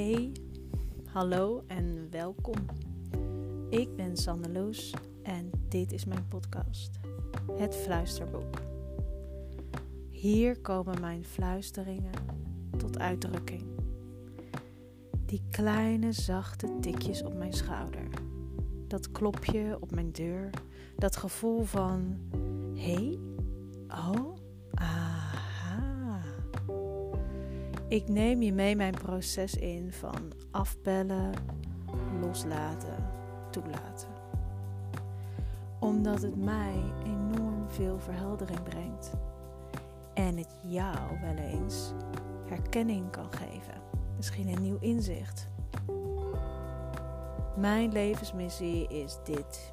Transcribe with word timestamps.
Hey, 0.00 0.32
hallo 1.06 1.64
en 1.66 2.08
welkom. 2.10 2.56
Ik 3.68 3.96
ben 3.96 4.16
Sanne 4.16 4.48
Loes 4.52 4.94
en 5.22 5.50
dit 5.68 5.92
is 5.92 6.04
mijn 6.04 6.28
podcast, 6.28 6.90
Het 7.56 7.76
Fluisterboek. 7.76 8.60
Hier 10.10 10.60
komen 10.60 11.00
mijn 11.00 11.24
fluisteringen 11.24 12.12
tot 12.76 12.98
uitdrukking. 12.98 13.64
Die 15.26 15.42
kleine 15.50 16.12
zachte 16.12 16.78
tikjes 16.80 17.22
op 17.22 17.34
mijn 17.34 17.52
schouder. 17.52 18.08
Dat 18.86 19.12
klopje 19.12 19.76
op 19.80 19.90
mijn 19.90 20.12
deur. 20.12 20.50
Dat 20.96 21.16
gevoel 21.16 21.62
van: 21.62 22.18
hé, 22.74 22.92
hey, 22.92 23.18
oh, 23.88 24.36
aha. 24.74 25.09
Ik 27.90 28.08
neem 28.08 28.42
je 28.42 28.52
mee 28.52 28.76
mijn 28.76 28.94
proces 28.94 29.54
in 29.54 29.92
van 29.92 30.32
afbellen, 30.50 31.32
loslaten, 32.20 33.06
toelaten. 33.50 34.08
Omdat 35.80 36.22
het 36.22 36.36
mij 36.36 36.82
enorm 37.04 37.64
veel 37.68 37.98
verheldering 37.98 38.62
brengt. 38.62 39.12
En 40.14 40.36
het 40.36 40.56
jou 40.62 41.20
wel 41.20 41.34
eens 41.34 41.92
herkenning 42.46 43.10
kan 43.10 43.32
geven. 43.32 43.74
Misschien 44.16 44.48
een 44.48 44.62
nieuw 44.62 44.78
inzicht. 44.80 45.46
Mijn 47.56 47.92
levensmissie 47.92 48.88
is 48.88 49.18
dit. 49.24 49.72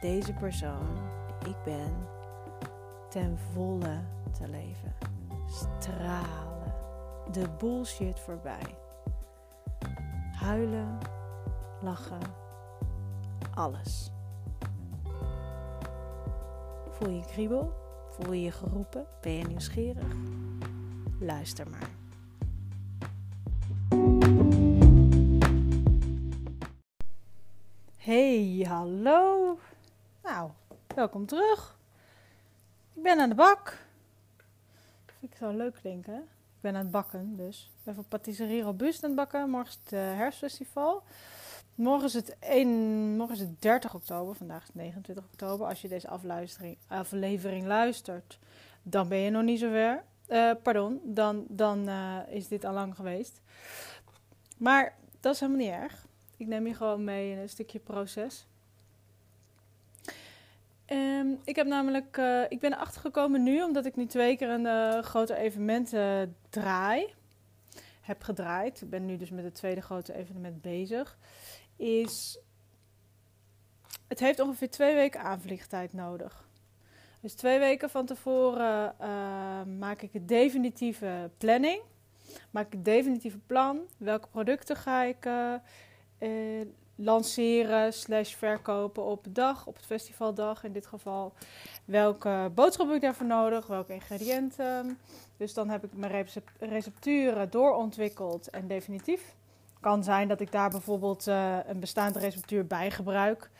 Deze 0.00 0.32
persoon 0.32 0.98
die 1.38 1.48
ik 1.48 1.62
ben, 1.64 1.92
ten 3.08 3.38
volle 3.52 4.00
te 4.32 4.48
leven. 4.48 4.94
Stralen. 5.46 6.57
De 7.32 7.48
bullshit 7.58 8.20
voorbij. 8.20 8.76
Huilen, 10.32 10.98
lachen, 11.82 12.20
alles. 13.54 14.10
Voel 16.90 17.08
je 17.08 17.24
kriebel? 17.26 17.72
Voel 18.10 18.32
je 18.32 18.42
je 18.42 18.50
geroepen? 18.50 19.06
Ben 19.20 19.32
je 19.32 19.44
nieuwsgierig? 19.44 20.14
Luister 21.20 21.66
maar. 21.70 21.90
Hey, 27.96 28.64
hallo. 28.68 29.58
Nou, 30.22 30.50
welkom 30.94 31.26
terug. 31.26 31.78
Ik 32.94 33.02
ben 33.02 33.20
aan 33.20 33.28
de 33.28 33.34
bak. 33.34 33.78
Vind 35.06 35.32
ik 35.32 35.38
zo 35.38 35.50
leuk 35.50 35.74
klinken. 35.74 36.28
Ik 36.58 36.64
ben 36.64 36.74
aan 36.74 36.82
het 36.82 36.90
bakken, 36.90 37.36
dus. 37.36 37.70
Voor 37.84 38.04
Patisserie 38.04 38.62
Robuust 38.62 39.02
aan 39.02 39.10
het 39.10 39.18
bakken. 39.18 39.50
Morgen 39.50 39.68
is 39.68 39.78
het 39.84 39.92
uh, 39.92 40.00
herfstfestival. 40.00 41.02
Morgen 41.74 42.06
is, 42.06 42.14
het 42.14 42.36
1, 42.38 42.68
morgen 43.16 43.34
is 43.34 43.40
het 43.40 43.62
30 43.62 43.94
oktober. 43.94 44.34
Vandaag 44.34 44.60
is 44.60 44.66
het 44.66 44.74
29 44.76 45.24
oktober. 45.24 45.66
Als 45.66 45.82
je 45.82 45.88
deze 45.88 46.08
aflevering 46.88 47.66
luistert, 47.66 48.38
dan 48.82 49.08
ben 49.08 49.18
je 49.18 49.30
nog 49.30 49.42
niet 49.42 49.58
zo 49.58 49.70
ver. 49.70 50.04
Uh, 50.28 50.52
pardon, 50.62 51.00
dan, 51.04 51.44
dan 51.48 51.88
uh, 51.88 52.18
is 52.28 52.48
dit 52.48 52.64
al 52.64 52.72
lang 52.72 52.94
geweest. 52.94 53.40
Maar 54.56 54.94
dat 55.20 55.34
is 55.34 55.40
helemaal 55.40 55.60
niet 55.60 55.72
erg. 55.72 56.06
Ik 56.36 56.46
neem 56.46 56.66
je 56.66 56.74
gewoon 56.74 57.04
mee 57.04 57.32
in 57.32 57.38
een 57.38 57.48
stukje 57.48 57.78
proces. 57.78 58.46
Um, 61.18 61.38
ik 61.44 61.56
heb 61.56 61.66
namelijk, 61.66 62.16
uh, 62.16 62.42
ik 62.48 62.60
ben 62.60 62.72
erachter 62.72 63.00
gekomen 63.00 63.42
nu, 63.42 63.62
omdat 63.62 63.86
ik 63.86 63.96
nu 63.96 64.06
twee 64.06 64.36
keer 64.36 64.48
een 64.48 64.64
uh, 64.64 65.02
grote 65.02 65.36
evenement 65.36 65.92
uh, 65.94 66.22
draai, 66.50 67.14
heb 68.00 68.22
gedraaid. 68.22 68.80
Ik 68.80 68.90
ben 68.90 69.06
nu 69.06 69.16
dus 69.16 69.30
met 69.30 69.44
het 69.44 69.54
tweede 69.54 69.80
grote 69.80 70.14
evenement 70.14 70.62
bezig. 70.62 71.18
Is, 71.76 72.38
het 74.08 74.20
heeft 74.20 74.40
ongeveer 74.40 74.70
twee 74.70 74.94
weken 74.94 75.20
aanvliegtijd 75.20 75.92
nodig. 75.92 76.46
Dus 77.20 77.34
twee 77.34 77.58
weken 77.58 77.90
van 77.90 78.06
tevoren 78.06 78.94
maak 79.78 80.02
ik 80.02 80.14
een 80.14 80.26
definitieve 80.26 81.30
planning. 81.38 81.80
Maak 82.50 82.66
ik 82.66 82.72
een 82.72 82.82
definitieve 82.82 83.38
plan. 83.38 83.80
Welke 83.96 84.28
producten 84.28 84.76
ga 84.76 85.02
ik 85.02 85.28
lanceren 87.00 87.92
slash 87.92 88.34
verkopen 88.34 89.04
op 89.04 89.26
dag, 89.30 89.66
op 89.66 89.76
het 89.76 89.86
festivaldag 89.86 90.64
in 90.64 90.72
dit 90.72 90.86
geval. 90.86 91.32
Welke 91.84 92.50
boodschap 92.54 92.86
heb 92.86 92.96
ik 92.96 93.02
daarvoor 93.02 93.26
nodig? 93.26 93.66
Welke 93.66 93.92
ingrediënten? 93.92 94.98
Dus 95.36 95.54
dan 95.54 95.68
heb 95.68 95.84
ik 95.84 95.92
mijn 95.92 96.26
recepturen 96.58 97.50
doorontwikkeld 97.50 98.50
en 98.50 98.66
definitief. 98.66 99.34
Kan 99.80 100.04
zijn 100.04 100.28
dat 100.28 100.40
ik 100.40 100.52
daar 100.52 100.70
bijvoorbeeld 100.70 101.26
uh, 101.26 101.56
een 101.66 101.80
bestaande 101.80 102.18
receptuur 102.18 102.66
bij 102.66 102.90
gebruik. 102.90 103.50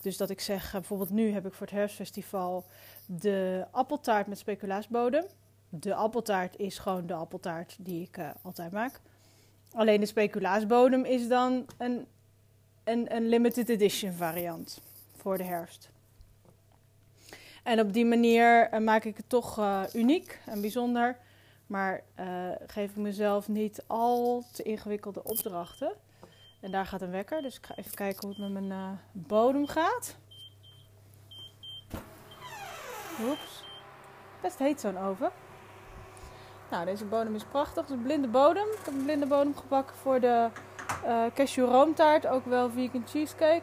Dus 0.00 0.16
dat 0.16 0.30
ik 0.30 0.40
zeg, 0.40 0.66
uh, 0.66 0.72
bijvoorbeeld 0.72 1.10
nu 1.10 1.32
heb 1.32 1.46
ik 1.46 1.54
voor 1.54 1.66
het 1.66 1.76
herfstfestival 1.76 2.64
de 3.06 3.66
appeltaart 3.70 4.26
met 4.26 4.38
speculaasbodem. 4.38 5.24
De 5.68 5.94
appeltaart 5.94 6.56
is 6.56 6.78
gewoon 6.78 7.06
de 7.06 7.14
appeltaart 7.14 7.76
die 7.78 8.02
ik 8.02 8.18
altijd 8.42 8.72
maak. 8.72 9.00
Alleen 9.72 10.00
de 10.00 10.06
speculaasbodem 10.06 11.04
is 11.04 11.28
dan 11.28 11.66
een, 11.78 12.06
een, 12.90 13.14
een 13.14 13.28
limited 13.28 13.68
edition 13.68 14.12
variant 14.12 14.80
voor 15.16 15.36
de 15.36 15.44
herfst. 15.44 15.90
En 17.62 17.80
op 17.80 17.92
die 17.92 18.04
manier 18.04 18.74
uh, 18.74 18.80
maak 18.80 19.04
ik 19.04 19.16
het 19.16 19.28
toch 19.28 19.58
uh, 19.58 19.82
uniek 19.92 20.40
en 20.46 20.60
bijzonder. 20.60 21.16
Maar 21.66 22.02
uh, 22.20 22.50
geef 22.66 22.90
ik 22.90 22.96
mezelf 22.96 23.48
niet 23.48 23.82
al 23.86 24.44
te 24.52 24.62
ingewikkelde 24.62 25.24
opdrachten. 25.24 25.92
En 26.60 26.70
daar 26.70 26.86
gaat 26.86 27.02
een 27.02 27.10
wekker. 27.10 27.42
Dus 27.42 27.56
ik 27.56 27.66
ga 27.66 27.76
even 27.76 27.94
kijken 27.94 28.28
hoe 28.28 28.44
het 28.44 28.52
met 28.52 28.66
mijn 28.68 29.00
bodem 29.12 29.66
gaat. 29.66 30.16
Oeps. 33.20 33.64
Best 34.42 34.58
heet 34.58 34.80
zo'n 34.80 34.98
oven. 34.98 35.30
Nou, 36.70 36.84
deze 36.84 37.04
bodem 37.04 37.34
is 37.34 37.44
prachtig. 37.44 37.82
Het 37.82 37.90
is 37.90 37.96
een 37.96 38.02
blinde 38.02 38.28
bodem. 38.28 38.66
Ik 38.66 38.84
heb 38.84 38.94
een 38.94 39.04
blinde 39.04 39.26
bodem 39.26 39.56
gebakken 39.56 39.96
voor 39.96 40.20
de 40.20 40.48
uh, 41.06 41.24
cashew 41.34 41.68
roomtaart, 41.68 42.26
ook 42.26 42.44
wel 42.44 42.70
vegan 42.70 43.06
cheesecake. 43.06 43.62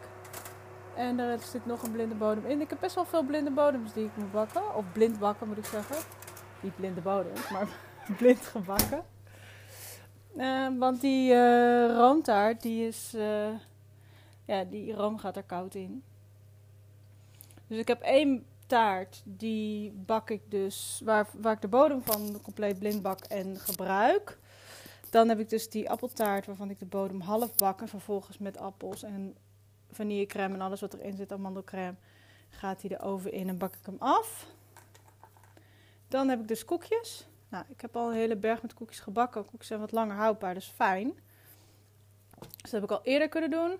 En 0.95 1.19
er 1.19 1.39
zit 1.39 1.65
nog 1.65 1.83
een 1.83 1.91
blinde 1.91 2.15
bodem 2.15 2.45
in. 2.45 2.61
Ik 2.61 2.69
heb 2.69 2.79
best 2.79 2.95
wel 2.95 3.05
veel 3.05 3.23
blinde 3.23 3.51
bodems 3.51 3.93
die 3.93 4.05
ik 4.05 4.15
moet 4.15 4.31
bakken. 4.31 4.75
Of 4.75 4.85
blind 4.91 5.19
bakken 5.19 5.47
moet 5.47 5.57
ik 5.57 5.65
zeggen. 5.65 5.95
Niet 6.59 6.75
blinde 6.75 7.01
bodems, 7.01 7.49
maar 7.49 7.67
blind 8.17 8.41
gebakken. 8.45 9.03
Uh, 10.35 10.67
want 10.79 11.01
die 11.01 11.33
uh, 11.33 11.95
roomtaart, 11.95 12.61
die 12.61 12.87
is... 12.87 13.15
ja, 14.45 14.63
die 14.63 14.93
room 14.93 15.17
gaat 15.17 15.35
er 15.35 15.43
koud 15.43 15.75
in. 15.75 16.03
Dus 17.67 17.77
ik 17.77 17.87
heb 17.87 18.01
één 18.01 18.45
taart, 18.67 19.21
die 19.25 19.91
bak 19.91 20.29
ik 20.29 20.51
dus, 20.51 21.01
waar, 21.03 21.27
waar 21.37 21.53
ik 21.53 21.61
de 21.61 21.67
bodem 21.67 22.01
van 22.01 22.41
compleet 22.41 22.79
blind 22.79 23.01
bak 23.01 23.19
en 23.19 23.59
gebruik. 23.59 24.37
Dan 25.09 25.29
heb 25.29 25.39
ik 25.39 25.49
dus 25.49 25.69
die 25.69 25.89
appeltaart 25.89 26.45
waarvan 26.45 26.69
ik 26.69 26.79
de 26.79 26.85
bodem 26.85 27.21
half 27.21 27.55
bak 27.55 27.81
en 27.81 27.87
vervolgens 27.87 28.37
met 28.37 28.57
appels 28.57 29.03
en 29.03 29.35
vanillecrème 29.91 30.53
en 30.53 30.61
alles 30.61 30.81
wat 30.81 30.93
erin 30.93 31.15
zit, 31.15 31.31
amandelcrème, 31.31 31.95
gaat 32.49 32.81
hij 32.81 32.89
de 32.89 32.99
oven 32.99 33.31
in 33.31 33.49
en 33.49 33.57
bak 33.57 33.75
ik 33.75 33.85
hem 33.85 33.97
af. 33.99 34.47
Dan 36.07 36.29
heb 36.29 36.39
ik 36.39 36.47
dus 36.47 36.65
koekjes. 36.65 37.27
Nou, 37.49 37.65
ik 37.67 37.81
heb 37.81 37.95
al 37.95 38.09
een 38.09 38.15
hele 38.15 38.35
berg 38.35 38.61
met 38.61 38.73
koekjes 38.73 38.99
gebakken. 38.99 39.45
Koekjes 39.45 39.67
zijn 39.67 39.79
wat 39.79 39.91
langer 39.91 40.15
houdbaar, 40.15 40.53
dus 40.53 40.67
fijn. 40.67 41.19
Dus 42.39 42.71
dat 42.71 42.71
heb 42.71 42.83
ik 42.83 42.91
al 42.91 43.03
eerder 43.03 43.29
kunnen 43.29 43.51
doen. 43.51 43.79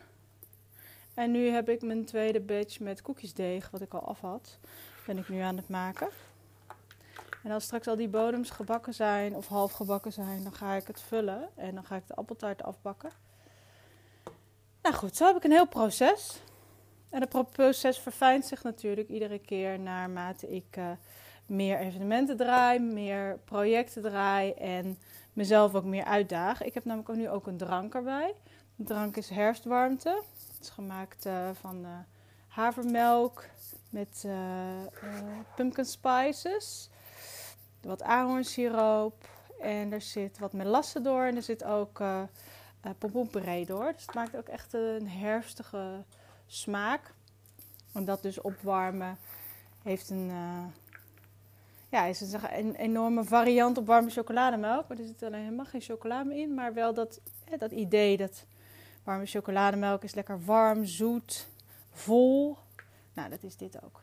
En 1.18 1.32
nu 1.32 1.48
heb 1.48 1.70
ik 1.70 1.82
mijn 1.82 2.06
tweede 2.06 2.40
batch 2.40 2.80
met 2.80 3.02
koekjesdeeg, 3.02 3.70
wat 3.70 3.82
ik 3.82 3.94
al 3.94 4.08
af 4.08 4.20
had, 4.20 4.58
ben 5.06 5.18
ik 5.18 5.30
nu 5.30 5.40
aan 5.40 5.58
het 5.58 5.70
maken. 5.70 6.08
En 7.44 7.52
als 7.52 7.64
straks 7.64 7.88
al 7.88 7.96
die 7.96 8.08
bodems 8.08 8.50
gebakken 8.50 8.94
zijn 8.94 9.36
of 9.36 9.48
half 9.48 9.72
gebakken 9.72 10.12
zijn, 10.12 10.44
dan 10.44 10.54
ga 10.54 10.74
ik 10.74 10.88
het 10.88 11.02
vullen 11.02 11.50
en 11.56 11.76
dan 11.76 11.86
ga 11.86 11.96
ik 11.96 12.08
de 12.08 12.16
appeltaart 12.16 12.64
afbakken. 12.64 13.10
Nou 14.82 14.96
goed, 14.96 15.16
zo 15.16 15.26
heb 15.26 15.36
ik 15.36 15.44
een 15.44 15.52
heel 15.52 15.68
proces. 15.68 16.42
En 17.10 17.22
het 17.22 17.52
proces 17.52 18.00
verfijnt 18.00 18.46
zich 18.46 18.64
natuurlijk 18.64 19.10
iedere 19.10 19.40
keer 19.40 19.80
naarmate 19.80 20.50
ik 20.56 20.78
uh, 20.78 20.92
meer 21.46 21.80
evenementen 21.80 22.38
draai, 22.38 22.80
meer 22.80 23.40
projecten 23.46 24.02
draai 24.02 24.52
en 24.52 24.98
mezelf 25.34 25.76
ook 25.76 25.84
meer 25.84 26.06
uitdaag. 26.06 26.64
Ik 26.64 26.74
heb 26.74 26.86
namelijk 26.86 27.10
ook 27.10 27.16
nu 27.16 27.30
ook 27.30 27.48
een 27.48 27.58
drank 27.58 27.94
erbij. 27.96 28.34
De 28.76 28.84
drank 28.84 29.18
is 29.18 29.30
herfstwarmte. 29.30 30.24
Het 30.58 30.66
is 30.66 30.72
gemaakt 30.74 31.26
uh, 31.26 31.50
van 31.54 31.86
uh, 31.86 31.90
havermelk 32.48 33.46
met 33.90 34.24
uh, 34.26 34.34
pumpkin 35.56 35.86
spices, 35.86 36.90
wat 37.82 38.02
ahornsiroop 38.02 39.30
en 39.60 39.92
er 39.92 40.02
zit 40.02 40.40
wat 40.40 40.54
melasse 40.54 41.02
door 41.02 41.24
en 41.24 41.36
er 41.36 41.42
zit 41.42 41.64
ook 41.64 42.00
uh, 42.00 42.24
pompoenpuree 42.98 43.66
door. 43.66 43.94
Dus 43.94 44.02
het 44.02 44.16
maakt 44.16 44.36
ook 44.36 44.48
echt 44.48 44.74
een 44.74 45.08
herfstige 45.10 46.04
smaak. 46.46 47.14
En 47.94 48.06
dat 48.06 48.22
dus 48.22 48.42
opwarmen 48.42 49.18
heeft 49.84 50.10
een, 50.10 50.32
ja, 51.90 52.06
is 52.06 52.20
het 52.20 52.34
een 52.34 52.76
enorme 52.76 53.24
variant 53.24 53.78
op 53.78 53.88
warme 53.88 54.10
chocolademelk. 54.10 54.88
Maar 54.88 54.98
er 54.98 55.06
zit 55.06 55.24
alleen 55.24 55.44
helemaal 55.44 55.66
geen 55.66 55.82
chocolade 55.82 56.40
in. 56.40 56.54
Maar 56.54 56.74
wel 56.74 56.94
dat, 56.94 57.22
dat 57.58 57.72
idee 57.72 58.18
dat 58.18 58.46
warme 59.08 59.26
chocolademelk 59.26 60.04
is 60.04 60.14
lekker 60.14 60.46
warm, 60.46 60.86
zoet, 60.86 61.48
vol. 61.92 62.58
Nou, 63.14 63.30
dat 63.30 63.44
is 63.44 63.56
dit 63.56 63.84
ook. 63.84 64.02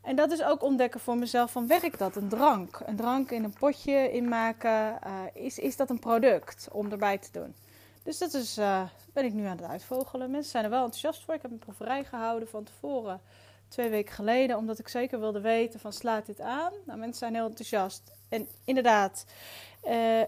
En 0.00 0.16
dat 0.16 0.30
is 0.30 0.42
ook 0.42 0.62
ontdekken 0.62 1.00
voor 1.00 1.16
mezelf 1.16 1.52
van 1.52 1.66
werkt 1.66 1.98
dat? 1.98 2.16
Een 2.16 2.28
drank. 2.28 2.80
Een 2.86 2.96
drank 2.96 3.30
in 3.30 3.44
een 3.44 3.52
potje 3.52 4.10
inmaken. 4.10 4.98
Uh, 5.06 5.22
is, 5.32 5.58
is 5.58 5.76
dat 5.76 5.90
een 5.90 5.98
product 5.98 6.68
om 6.72 6.90
erbij 6.90 7.18
te 7.18 7.32
doen? 7.32 7.54
Dus 8.02 8.18
dat 8.18 8.34
is, 8.34 8.58
uh, 8.58 8.82
ben 9.12 9.24
ik 9.24 9.32
nu 9.32 9.44
aan 9.44 9.56
het 9.56 9.66
uitvogelen. 9.66 10.30
Mensen 10.30 10.50
zijn 10.50 10.64
er 10.64 10.70
wel 10.70 10.84
enthousiast 10.84 11.24
voor. 11.24 11.34
Ik 11.34 11.42
heb 11.42 11.50
een 11.50 11.58
proeverij 11.58 12.04
gehouden 12.04 12.48
van 12.48 12.64
tevoren 12.64 13.20
twee 13.68 13.88
weken 13.88 14.14
geleden, 14.14 14.56
omdat 14.56 14.78
ik 14.78 14.88
zeker 14.88 15.20
wilde 15.20 15.40
weten 15.40 15.80
van 15.80 15.92
slaat 15.92 16.26
dit 16.26 16.40
aan. 16.40 16.72
Nou, 16.86 16.98
mensen 16.98 17.18
zijn 17.18 17.34
heel 17.34 17.46
enthousiast. 17.46 18.12
En 18.28 18.48
inderdaad, 18.64 19.24
eh, 19.82 20.22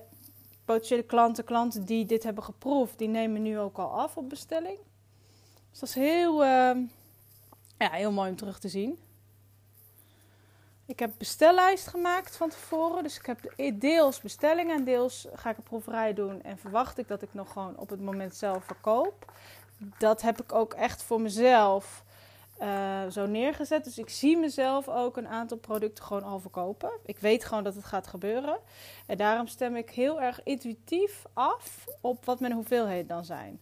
potentiële 0.73 1.03
klanten, 1.03 1.45
klanten 1.45 1.85
die 1.85 2.05
dit 2.05 2.23
hebben 2.23 2.45
geproefd, 2.45 2.99
die 2.99 3.09
nemen 3.09 3.43
nu 3.43 3.59
ook 3.59 3.79
al 3.79 3.91
af 3.91 4.17
op 4.17 4.29
bestelling. 4.29 4.79
Dus 5.71 5.81
dat 5.81 5.89
is 5.89 5.95
heel, 5.95 6.43
uh, 6.43 6.77
ja, 7.79 7.91
heel 7.91 8.13
mooi 8.13 8.31
om 8.31 8.37
terug 8.37 8.59
te 8.59 8.69
zien. 8.69 8.99
Ik 10.87 10.99
heb 10.99 11.11
bestellijst 11.19 11.87
gemaakt 11.87 12.37
van 12.37 12.49
tevoren. 12.49 13.03
Dus 13.03 13.19
ik 13.19 13.27
heb 13.27 13.55
deels 13.81 14.21
bestellingen 14.21 14.77
en 14.77 14.85
deels 14.85 15.29
ga 15.35 15.51
ik 15.51 15.57
een 15.57 15.63
proeverij 15.63 16.15
doen. 16.15 16.43
En 16.43 16.59
verwacht 16.59 16.99
ik 16.99 17.09
dat 17.09 17.23
ik 17.23 17.35
nog 17.35 17.53
gewoon 17.53 17.77
op 17.77 17.91
het 17.91 18.01
moment 18.01 18.35
zelf 18.35 18.65
verkoop. 18.65 19.33
Dat 19.99 20.23
heb 20.23 20.43
ik 20.43 20.53
ook 20.53 20.75
echt 20.75 21.03
voor 21.03 21.21
mezelf 21.21 22.05
uh, 22.63 23.07
zo 23.11 23.27
neergezet. 23.27 23.85
Dus 23.85 23.99
ik 23.99 24.09
zie 24.09 24.37
mezelf 24.37 24.89
ook 24.89 25.17
een 25.17 25.29
aantal 25.29 25.57
producten 25.57 26.05
gewoon 26.05 26.23
al 26.23 26.39
verkopen. 26.39 26.91
Ik 27.05 27.19
weet 27.19 27.45
gewoon 27.45 27.65
dat 27.65 27.75
het 27.75 27.85
gaat 27.85 28.07
gebeuren. 28.07 28.59
En 29.07 29.17
daarom 29.17 29.47
stem 29.47 29.77
ik 29.77 29.91
heel 29.91 30.21
erg 30.21 30.43
intuïtief 30.43 31.25
af 31.33 31.85
op 32.01 32.25
wat 32.25 32.41
mijn 32.41 32.53
hoeveelheden 32.53 33.07
dan 33.07 33.25
zijn. 33.25 33.61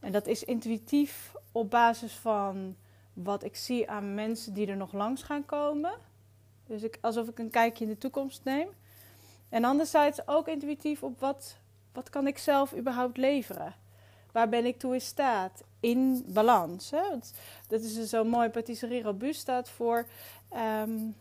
En 0.00 0.12
dat 0.12 0.26
is 0.26 0.44
intuïtief 0.44 1.32
op 1.52 1.70
basis 1.70 2.12
van 2.12 2.76
wat 3.12 3.44
ik 3.44 3.56
zie 3.56 3.90
aan 3.90 4.14
mensen 4.14 4.54
die 4.54 4.66
er 4.66 4.76
nog 4.76 4.92
langs 4.92 5.22
gaan 5.22 5.46
komen. 5.46 5.92
Dus 6.66 6.82
ik, 6.82 6.98
alsof 7.00 7.28
ik 7.28 7.38
een 7.38 7.50
kijkje 7.50 7.84
in 7.84 7.90
de 7.90 7.98
toekomst 7.98 8.44
neem. 8.44 8.68
En 9.48 9.64
anderzijds 9.64 10.28
ook 10.28 10.48
intuïtief 10.48 11.02
op 11.02 11.20
wat, 11.20 11.56
wat 11.92 12.10
kan 12.10 12.26
ik 12.26 12.38
zelf 12.38 12.74
überhaupt 12.76 13.16
leveren. 13.16 13.74
Waar 14.32 14.48
ben 14.48 14.64
ik 14.64 14.78
toe 14.78 14.94
in 14.94 15.00
staat? 15.00 15.62
In 15.80 16.24
balans. 16.26 16.90
Hè? 16.90 17.02
Dat 17.68 17.80
is 17.80 18.08
zo 18.08 18.24
mooi. 18.24 18.48
Patisserie 18.48 19.02
robuust 19.02 19.40
staat 19.40 19.68
voor. 19.68 20.06
Um, 20.82 21.16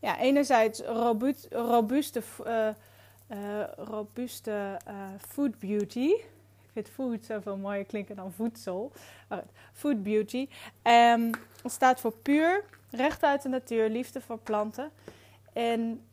ja, 0.00 0.18
enerzijds 0.18 0.80
robuust, 0.80 1.46
robuuste, 1.50 2.22
uh, 2.46 2.68
uh, 3.30 3.64
robuuste 3.76 4.80
uh, 4.88 4.94
food 5.28 5.58
beauty. 5.58 6.08
Ik 6.08 6.70
vind 6.72 6.88
food 6.88 7.24
zoveel 7.24 7.56
mooier 7.56 7.84
klinken 7.84 8.16
dan 8.16 8.32
voedsel. 8.32 8.92
food 9.72 10.02
beauty. 10.02 10.48
Um, 10.82 11.30
het 11.62 11.72
staat 11.72 12.00
voor 12.00 12.12
puur, 12.12 12.64
recht 12.90 13.22
uit 13.22 13.42
de 13.42 13.48
natuur, 13.48 13.88
liefde 13.88 14.20
voor 14.20 14.38
planten. 14.38 14.90
En 15.52 16.04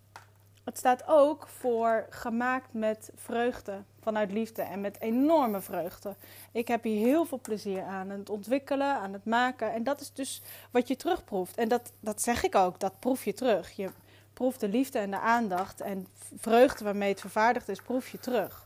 het 0.64 0.78
staat 0.78 1.08
ook 1.08 1.48
voor 1.48 2.06
gemaakt 2.10 2.74
met 2.74 3.12
vreugde, 3.16 3.84
vanuit 4.02 4.32
liefde 4.32 4.62
en 4.62 4.82
met 4.82 5.02
enorme 5.02 5.62
vreugde. 5.62 6.16
Ik 6.52 6.68
heb 6.68 6.84
hier 6.84 7.06
heel 7.06 7.26
veel 7.26 7.40
plezier 7.42 7.84
aan, 7.84 8.10
het 8.10 8.30
ontwikkelen, 8.30 8.96
aan 8.96 9.14
het 9.14 9.26
maken. 9.26 9.74
En 9.74 9.84
dat 9.84 10.02
is 10.02 10.14
dus 10.14 10.42
wat 10.72 10.88
je 10.88 10.96
terugproeft. 10.96 11.56
En 11.56 11.68
dat, 11.68 11.92
dat 12.00 12.22
zeg 12.22 12.44
ik 12.44 12.56
ook, 12.56 12.80
dat 12.80 13.00
proef 13.00 13.26
je 13.26 13.34
terug. 13.34 13.72
Je 13.72 13.90
proeft 14.34 14.60
de 14.60 14.68
liefde 14.68 15.00
en 15.00 15.12
de 15.12 15.20
aandacht 15.20 15.82
en 15.82 16.08
vreugde 16.38 16.84
waarmee 16.84 17.10
het 17.10 17.20
vervaardigd 17.20 17.70
is, 17.70 17.82
proef 17.82 18.10
je 18.10 18.20
terug. 18.20 18.66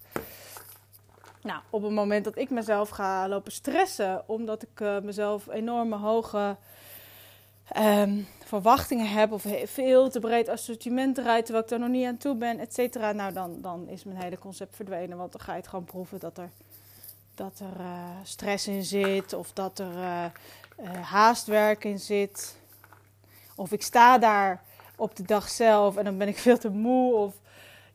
Nou, 1.42 1.62
op 1.70 1.82
het 1.82 1.92
moment 1.92 2.24
dat 2.24 2.38
ik 2.38 2.50
mezelf 2.50 2.90
ga 2.90 3.28
lopen 3.28 3.52
stressen, 3.52 4.24
omdat 4.26 4.62
ik 4.62 4.80
uh, 4.80 5.00
mezelf 5.00 5.48
enorme 5.48 5.96
hoge 5.96 6.56
um, 7.74 8.28
verwachtingen 8.46 9.10
heb 9.10 9.32
of 9.32 9.46
veel 9.64 10.10
te 10.10 10.20
breed 10.20 10.50
assortiment 10.50 11.18
rijdt 11.18 11.46
terwijl 11.46 11.66
ik 11.66 11.72
er 11.72 11.80
nog 11.80 11.90
niet 11.90 12.06
aan 12.06 12.18
toe 12.18 12.36
ben, 12.36 12.60
et 12.60 12.74
cetera. 12.74 13.12
Nou, 13.12 13.34
dan, 13.34 13.62
dan 13.62 13.88
is 13.88 14.04
mijn 14.04 14.22
hele 14.22 14.38
concept 14.38 14.76
verdwenen. 14.76 15.18
Want 15.18 15.32
dan 15.32 15.42
ga 15.42 15.52
je 15.52 15.58
het 15.58 15.68
gewoon 15.68 15.86
proeven 15.86 16.20
dat 16.20 16.38
er, 16.38 16.50
dat 17.36 17.60
er 17.60 17.80
uh, 17.80 18.10
stress 18.24 18.68
in 18.68 18.84
zit 18.84 19.34
of 19.34 19.54
dat 19.54 19.80
er 19.80 19.96
uh, 19.96 20.26
uh, 20.80 21.02
haastwerk 21.02 21.84
in 21.84 22.00
zit. 22.00 22.58
Of 23.56 23.72
ik 23.72 23.82
sta 23.82 24.18
daar 24.18 24.64
op 24.96 25.16
de 25.16 25.24
dag 25.24 25.50
zelf 25.50 25.98
en 25.98 26.04
dan 26.04 26.18
ben 26.18 26.28
ik 26.28 26.38
veel 26.48 26.58
te 26.58 26.70
moe. 26.70 27.14
Of 27.14 27.36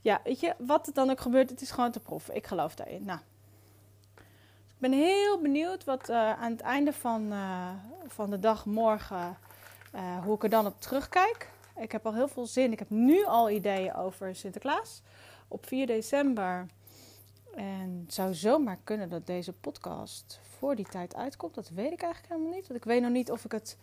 ja, 0.00 0.20
weet 0.24 0.40
je, 0.40 0.54
wat 0.58 0.86
er 0.86 0.92
dan 0.92 1.10
ook 1.10 1.20
gebeurt, 1.20 1.50
het 1.50 1.60
is 1.60 1.70
gewoon 1.70 1.90
te 1.90 2.00
proeven. 2.00 2.34
Ik 2.34 2.46
geloof 2.46 2.74
daarin. 2.74 3.04
Nou. 3.04 3.18
Ik 4.66 4.90
ben 4.90 4.98
heel 4.98 5.40
benieuwd 5.40 5.84
wat 5.84 6.10
aan 6.10 6.50
het 6.50 6.60
einde 6.60 6.92
van, 6.92 7.32
van 8.06 8.30
de 8.30 8.38
dag 8.38 8.64
morgen 8.64 9.36
uh, 9.94 10.24
hoe 10.24 10.34
ik 10.34 10.42
er 10.42 10.48
dan 10.48 10.66
op 10.66 10.80
terugkijk. 10.80 11.50
Ik 11.76 11.92
heb 11.92 12.06
al 12.06 12.14
heel 12.14 12.28
veel 12.28 12.46
zin. 12.46 12.72
Ik 12.72 12.78
heb 12.78 12.90
nu 12.90 13.24
al 13.24 13.50
ideeën 13.50 13.94
over 13.94 14.36
Sinterklaas 14.36 15.02
op 15.48 15.66
4 15.66 15.86
december. 15.86 16.66
En 17.54 18.02
het 18.04 18.14
zou 18.14 18.34
zomaar 18.34 18.78
kunnen 18.84 19.08
dat 19.08 19.26
deze 19.26 19.52
podcast 19.52 20.40
voor 20.58 20.76
die 20.76 20.88
tijd 20.88 21.14
uitkomt. 21.14 21.54
Dat 21.54 21.68
weet 21.68 21.92
ik 21.92 22.02
eigenlijk 22.02 22.32
helemaal 22.32 22.54
niet. 22.54 22.66
Want 22.68 22.80
ik 22.80 22.84
weet 22.84 23.02
nog 23.02 23.10
niet 23.10 23.30
of 23.30 23.44
ik 23.44 23.52
het, 23.52 23.76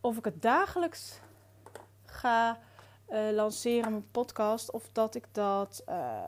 of 0.00 0.16
ik 0.16 0.24
het 0.24 0.42
dagelijks 0.42 1.20
ga 2.04 2.58
uh, 3.10 3.30
lanceren, 3.30 3.90
mijn 3.90 4.10
podcast. 4.10 4.70
Of 4.70 4.88
dat 4.92 5.14
ik 5.14 5.24
dat. 5.32 5.82
Uh, 5.88 6.22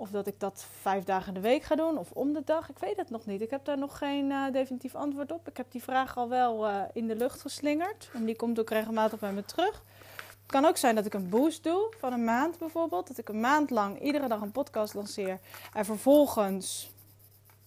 of 0.00 0.10
dat 0.10 0.26
ik 0.26 0.40
dat 0.40 0.66
vijf 0.80 1.04
dagen 1.04 1.28
in 1.28 1.34
de 1.34 1.48
week 1.48 1.62
ga 1.62 1.74
doen 1.74 1.98
of 1.98 2.10
om 2.12 2.32
de 2.32 2.42
dag. 2.44 2.68
Ik 2.68 2.78
weet 2.78 2.96
het 2.96 3.10
nog 3.10 3.26
niet. 3.26 3.40
Ik 3.40 3.50
heb 3.50 3.64
daar 3.64 3.78
nog 3.78 3.98
geen 3.98 4.30
uh, 4.30 4.52
definitief 4.52 4.94
antwoord 4.94 5.32
op. 5.32 5.48
Ik 5.48 5.56
heb 5.56 5.70
die 5.70 5.82
vraag 5.82 6.16
al 6.16 6.28
wel 6.28 6.68
uh, 6.68 6.82
in 6.92 7.06
de 7.06 7.16
lucht 7.16 7.40
geslingerd. 7.40 8.10
En 8.14 8.24
die 8.24 8.36
komt 8.36 8.60
ook 8.60 8.70
regelmatig 8.70 9.18
bij 9.18 9.32
me 9.32 9.44
terug. 9.44 9.82
Het 10.16 10.46
kan 10.46 10.64
ook 10.64 10.76
zijn 10.76 10.94
dat 10.94 11.06
ik 11.06 11.14
een 11.14 11.28
boost 11.28 11.62
doe 11.62 11.92
van 11.98 12.12
een 12.12 12.24
maand 12.24 12.58
bijvoorbeeld. 12.58 13.08
Dat 13.08 13.18
ik 13.18 13.28
een 13.28 13.40
maand 13.40 13.70
lang 13.70 14.02
iedere 14.02 14.28
dag 14.28 14.40
een 14.40 14.52
podcast 14.52 14.94
lanceer. 14.94 15.38
En 15.72 15.84
vervolgens, 15.84 16.90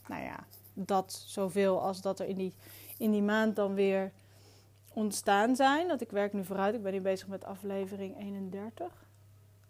nou 0.07 0.24
ja, 0.24 0.45
dat 0.74 1.24
zoveel 1.25 1.81
als 1.81 2.01
dat 2.01 2.19
er 2.19 2.27
in 2.27 2.38
die, 2.38 2.53
in 2.97 3.12
die 3.12 3.24
maand 3.24 3.56
dan 3.56 3.74
weer 3.74 4.12
ontstaan 4.94 5.56
zijn. 5.56 5.88
Dat 5.88 6.01
ik 6.01 6.12
werk 6.12 6.33
nu 6.33 6.44
vooruit. 6.44 6.75
Ik 6.75 6.83
ben 6.83 6.94
nu 6.94 7.02
bezig 7.02 7.28
met 7.28 7.45
aflevering 7.45 8.19
31 8.19 9.04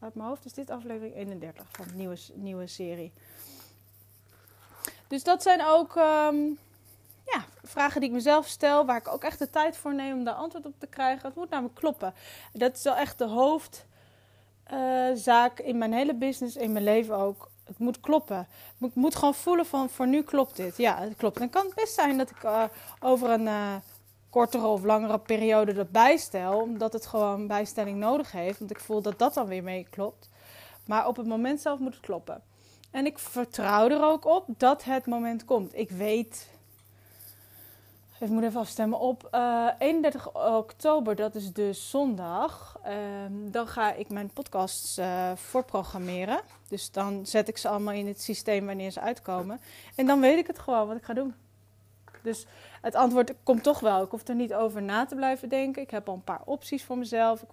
uit 0.03 0.15
mijn 0.15 0.27
hoofd 0.27 0.45
is 0.45 0.53
dit 0.53 0.69
aflevering 0.69 1.15
31 1.15 1.65
van 1.71 1.87
de 1.87 1.93
nieuwe, 1.93 2.17
nieuwe 2.33 2.67
serie. 2.67 3.13
Dus 5.07 5.23
dat 5.23 5.43
zijn 5.43 5.65
ook 5.65 5.95
um, 5.95 6.59
ja, 7.25 7.45
vragen 7.63 7.99
die 7.99 8.09
ik 8.09 8.15
mezelf 8.15 8.47
stel, 8.47 8.85
waar 8.85 8.97
ik 8.97 9.07
ook 9.07 9.23
echt 9.23 9.39
de 9.39 9.49
tijd 9.49 9.77
voor 9.77 9.95
neem 9.95 10.17
om 10.17 10.23
daar 10.23 10.33
antwoord 10.33 10.65
op 10.65 10.79
te 10.79 10.87
krijgen. 10.87 11.27
Het 11.27 11.35
moet 11.35 11.49
namelijk 11.49 11.75
kloppen. 11.75 12.13
Dat 12.53 12.75
is 12.75 12.83
wel 12.83 12.95
echt 12.95 13.17
de 13.17 13.27
hoofdzaak 13.27 15.59
uh, 15.59 15.67
in 15.67 15.77
mijn 15.77 15.93
hele 15.93 16.15
business, 16.15 16.55
in 16.55 16.71
mijn 16.71 16.83
leven 16.83 17.15
ook. 17.15 17.51
Het 17.63 17.77
moet 17.77 17.99
kloppen. 17.99 18.47
Ik 18.79 18.95
moet 18.95 19.15
gewoon 19.15 19.33
voelen 19.33 19.65
van 19.65 19.89
voor 19.89 20.07
nu 20.07 20.23
klopt 20.23 20.55
dit. 20.55 20.77
Ja, 20.77 20.99
het 20.99 21.15
klopt. 21.15 21.37
Dan 21.37 21.49
kan 21.49 21.65
het 21.65 21.75
best 21.75 21.93
zijn 21.93 22.17
dat 22.17 22.29
ik 22.29 22.43
uh, 22.43 22.63
over 22.99 23.29
een 23.29 23.45
uh, 23.45 23.75
kortere 24.33 24.67
of 24.67 24.83
langere 24.83 25.19
periode 25.19 25.73
dat 25.73 25.91
bijstel. 25.91 26.61
Omdat 26.61 26.93
het 26.93 27.05
gewoon 27.05 27.47
bijstelling 27.47 27.97
nodig 27.97 28.31
heeft. 28.31 28.59
Want 28.59 28.71
ik 28.71 28.79
voel 28.79 29.01
dat 29.01 29.19
dat 29.19 29.33
dan 29.33 29.47
weer 29.47 29.63
mee 29.63 29.87
klopt. 29.89 30.29
Maar 30.85 31.07
op 31.07 31.15
het 31.15 31.25
moment 31.25 31.61
zelf 31.61 31.79
moet 31.79 31.93
het 31.93 32.03
kloppen. 32.03 32.41
En 32.91 33.05
ik 33.05 33.19
vertrouw 33.19 33.89
er 33.89 34.03
ook 34.03 34.25
op 34.25 34.45
dat 34.57 34.83
het 34.83 35.05
moment 35.05 35.45
komt. 35.45 35.77
Ik 35.77 35.91
weet. 35.91 36.49
Ik 38.19 38.29
moet 38.29 38.43
even 38.43 38.59
afstemmen. 38.59 38.99
Op 38.99 39.29
uh, 39.31 39.67
eh, 39.67 39.73
31 39.77 40.33
oktober, 40.57 41.15
dat 41.15 41.35
is 41.35 41.53
dus 41.53 41.89
zondag. 41.89 42.79
Uh, 42.85 42.93
dan 43.29 43.67
ga 43.67 43.93
ik 43.93 44.09
mijn 44.09 44.29
podcasts 44.33 44.97
uh, 44.97 45.31
voorprogrammeren. 45.35 46.39
Dus 46.67 46.91
dan 46.91 47.25
zet 47.25 47.47
ik 47.47 47.57
ze 47.57 47.67
allemaal 47.67 47.93
in 47.93 48.07
het 48.07 48.21
systeem 48.21 48.65
wanneer 48.65 48.91
ze 48.91 49.01
uitkomen. 49.01 49.59
En 49.95 50.05
dan 50.05 50.19
weet 50.19 50.37
ik 50.37 50.47
het 50.47 50.59
gewoon 50.59 50.87
wat 50.87 50.97
ik 50.97 51.03
ga 51.03 51.13
doen. 51.13 51.33
Dus 52.23 52.45
het 52.81 52.95
antwoord 52.95 53.33
komt 53.43 53.63
toch 53.63 53.79
wel. 53.79 54.03
Ik 54.03 54.09
hoef 54.09 54.27
er 54.27 54.35
niet 54.35 54.53
over 54.53 54.81
na 54.81 55.05
te 55.05 55.15
blijven 55.15 55.49
denken. 55.49 55.81
Ik 55.81 55.91
heb 55.91 56.07
al 56.07 56.13
een 56.13 56.23
paar 56.23 56.41
opties 56.45 56.83
voor 56.83 56.97
mezelf. 56.97 57.41
Ik 57.41 57.49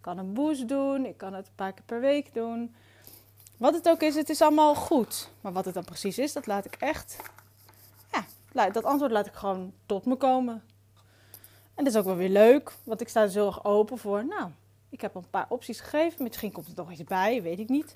kan 0.00 0.18
een 0.18 0.32
boost 0.32 0.68
doen. 0.68 1.06
Ik 1.06 1.16
kan 1.16 1.34
het 1.34 1.46
een 1.46 1.54
paar 1.54 1.72
keer 1.72 1.84
per 1.84 2.00
week 2.00 2.34
doen. 2.34 2.74
Wat 3.56 3.74
het 3.74 3.88
ook 3.88 4.02
is, 4.02 4.14
het 4.14 4.30
is 4.30 4.42
allemaal 4.42 4.74
goed. 4.74 5.30
Maar 5.40 5.52
wat 5.52 5.64
het 5.64 5.74
dan 5.74 5.84
precies 5.84 6.18
is, 6.18 6.32
dat 6.32 6.46
laat 6.46 6.64
ik 6.64 6.74
echt. 6.74 7.16
Ja, 8.52 8.70
dat 8.70 8.84
antwoord 8.84 9.10
laat 9.12 9.26
ik 9.26 9.34
gewoon 9.34 9.72
tot 9.86 10.04
me 10.04 10.16
komen. 10.16 10.62
En 11.74 11.84
dat 11.84 11.92
is 11.92 11.96
ook 11.96 12.04
wel 12.04 12.16
weer 12.16 12.28
leuk, 12.28 12.72
want 12.84 13.00
ik 13.00 13.08
sta 13.08 13.22
er 13.22 13.30
zo 13.30 13.46
erg 13.46 13.64
open 13.64 13.98
voor. 13.98 14.24
Nou, 14.24 14.50
ik 14.88 15.00
heb 15.00 15.14
een 15.14 15.30
paar 15.30 15.46
opties 15.48 15.80
gegeven. 15.80 16.22
Misschien 16.22 16.52
komt 16.52 16.66
er 16.66 16.72
nog 16.76 16.90
iets 16.90 17.04
bij, 17.04 17.42
weet 17.42 17.58
ik 17.58 17.68
niet. 17.68 17.92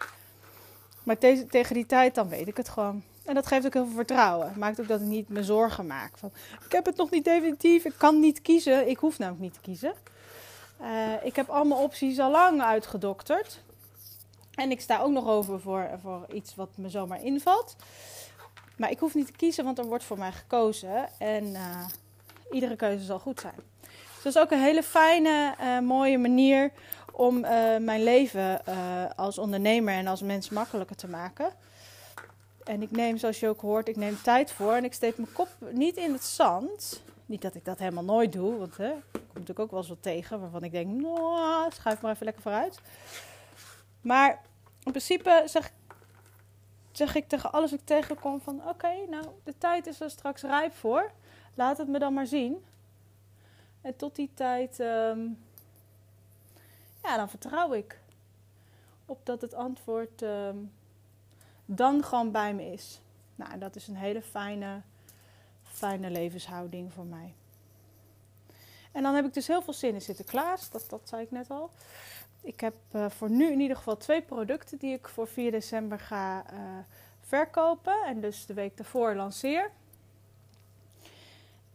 Maar 1.02 1.18
tegen 1.48 1.74
die 1.74 1.86
tijd, 1.86 2.14
dan 2.14 2.28
weet 2.28 2.48
ik 2.48 2.56
het 2.56 2.68
gewoon. 2.68 3.02
En 3.24 3.34
dat 3.34 3.46
geeft 3.46 3.66
ook 3.66 3.72
heel 3.72 3.84
veel 3.84 3.94
vertrouwen. 3.94 4.52
Maakt 4.56 4.80
ook 4.80 4.88
dat 4.88 5.00
ik 5.00 5.06
niet 5.06 5.28
me 5.28 5.44
zorgen 5.44 5.86
maak. 5.86 6.18
Van, 6.18 6.32
ik 6.64 6.72
heb 6.72 6.86
het 6.86 6.96
nog 6.96 7.10
niet 7.10 7.24
definitief, 7.24 7.84
ik 7.84 7.94
kan 7.96 8.20
niet 8.20 8.42
kiezen. 8.42 8.88
Ik 8.88 8.98
hoef 8.98 9.18
namelijk 9.18 9.42
niet 9.42 9.54
te 9.54 9.60
kiezen. 9.60 9.94
Uh, 10.80 11.24
ik 11.24 11.36
heb 11.36 11.48
allemaal 11.48 11.82
opties 11.82 12.18
al 12.18 12.30
lang 12.30 12.62
uitgedokterd. 12.62 13.62
En 14.54 14.70
ik 14.70 14.80
sta 14.80 15.00
ook 15.00 15.12
nog 15.12 15.26
over 15.26 15.60
voor, 15.60 15.90
voor 16.02 16.26
iets 16.32 16.54
wat 16.54 16.68
me 16.74 16.88
zomaar 16.88 17.22
invalt. 17.22 17.76
Maar 18.76 18.90
ik 18.90 18.98
hoef 18.98 19.14
niet 19.14 19.26
te 19.26 19.32
kiezen, 19.32 19.64
want 19.64 19.78
er 19.78 19.84
wordt 19.84 20.04
voor 20.04 20.18
mij 20.18 20.32
gekozen. 20.32 21.08
En 21.18 21.44
uh, 21.44 21.86
iedere 22.50 22.76
keuze 22.76 23.04
zal 23.04 23.18
goed 23.18 23.40
zijn. 23.40 23.60
Dus 24.14 24.22
dat 24.22 24.34
is 24.34 24.40
ook 24.40 24.50
een 24.50 24.62
hele 24.62 24.82
fijne, 24.82 25.54
uh, 25.60 25.78
mooie 25.78 26.18
manier 26.18 26.72
om 27.12 27.40
mijn 27.80 28.02
leven 28.02 28.64
als 29.16 29.38
ondernemer 29.38 29.94
en 29.94 30.06
als 30.06 30.22
mens 30.22 30.48
makkelijker 30.48 30.96
te 30.96 31.08
maken. 31.08 31.52
En 32.64 32.82
ik 32.82 32.90
neem, 32.90 33.16
zoals 33.16 33.40
je 33.40 33.48
ook 33.48 33.60
hoort, 33.60 33.88
ik 33.88 33.96
neem 33.96 34.22
tijd 34.22 34.52
voor. 34.52 34.72
En 34.72 34.84
ik 34.84 34.92
steek 34.92 35.16
mijn 35.16 35.32
kop 35.32 35.48
niet 35.70 35.96
in 35.96 36.12
het 36.12 36.24
zand. 36.24 37.02
Niet 37.26 37.42
dat 37.42 37.54
ik 37.54 37.64
dat 37.64 37.78
helemaal 37.78 38.04
nooit 38.04 38.32
doe, 38.32 38.58
want 38.58 38.76
hè, 38.76 38.84
er 38.84 39.02
komt 39.12 39.32
natuurlijk 39.32 39.58
ook 39.58 39.70
wel 39.70 39.80
eens 39.80 39.88
wat 39.88 40.02
tegen 40.02 40.40
waarvan 40.40 40.64
ik 40.64 40.72
denk, 40.72 41.00
nou, 41.00 41.70
schuif 41.72 42.00
maar 42.00 42.12
even 42.12 42.24
lekker 42.24 42.42
vooruit. 42.42 42.80
Maar 44.00 44.30
in 44.84 44.90
principe 44.90 45.42
zeg, 45.46 45.72
zeg 46.92 47.14
ik 47.14 47.28
tegen 47.28 47.52
alles 47.52 47.70
wat 47.70 47.80
ik 47.80 47.86
tegenkom 47.86 48.40
van, 48.40 48.68
oké, 48.68 49.06
nou, 49.08 49.24
de 49.44 49.54
tijd 49.58 49.86
is 49.86 50.00
er 50.00 50.10
straks 50.10 50.42
rijp 50.42 50.74
voor. 50.74 51.10
Laat 51.54 51.78
het 51.78 51.88
me 51.88 51.98
dan 51.98 52.14
maar 52.14 52.26
zien. 52.26 52.64
En 53.80 53.96
tot 53.96 54.16
die 54.16 54.30
tijd, 54.34 54.78
um, 54.78 55.38
ja, 57.02 57.16
dan 57.16 57.28
vertrouw 57.28 57.72
ik 57.72 58.00
op 59.06 59.26
dat 59.26 59.40
het 59.40 59.54
antwoord 59.54 60.22
um, 60.22 60.72
dan 61.76 62.04
gewoon 62.04 62.30
bij 62.30 62.54
me 62.54 62.72
is. 62.72 63.00
Nou, 63.34 63.58
dat 63.58 63.76
is 63.76 63.88
een 63.88 63.96
hele 63.96 64.22
fijne, 64.22 64.80
fijne 65.62 66.10
levenshouding 66.10 66.92
voor 66.92 67.06
mij. 67.06 67.34
En 68.92 69.02
dan 69.02 69.14
heb 69.14 69.24
ik 69.24 69.34
dus 69.34 69.46
heel 69.46 69.62
veel 69.62 69.72
zin 69.72 69.94
in 69.94 70.00
Sinterklaas, 70.00 70.70
dat, 70.70 70.86
dat 70.88 71.00
zei 71.04 71.22
ik 71.22 71.30
net 71.30 71.50
al. 71.50 71.70
Ik 72.42 72.60
heb 72.60 72.74
uh, 72.92 73.10
voor 73.10 73.30
nu 73.30 73.50
in 73.52 73.60
ieder 73.60 73.76
geval 73.76 73.96
twee 73.96 74.22
producten 74.22 74.78
die 74.78 74.92
ik 74.94 75.08
voor 75.08 75.28
4 75.28 75.50
december 75.50 75.98
ga 75.98 76.44
uh, 76.52 76.58
verkopen. 77.20 78.04
En 78.04 78.20
dus 78.20 78.46
de 78.46 78.54
week 78.54 78.76
daarvoor 78.76 79.14
lanceer. 79.14 79.70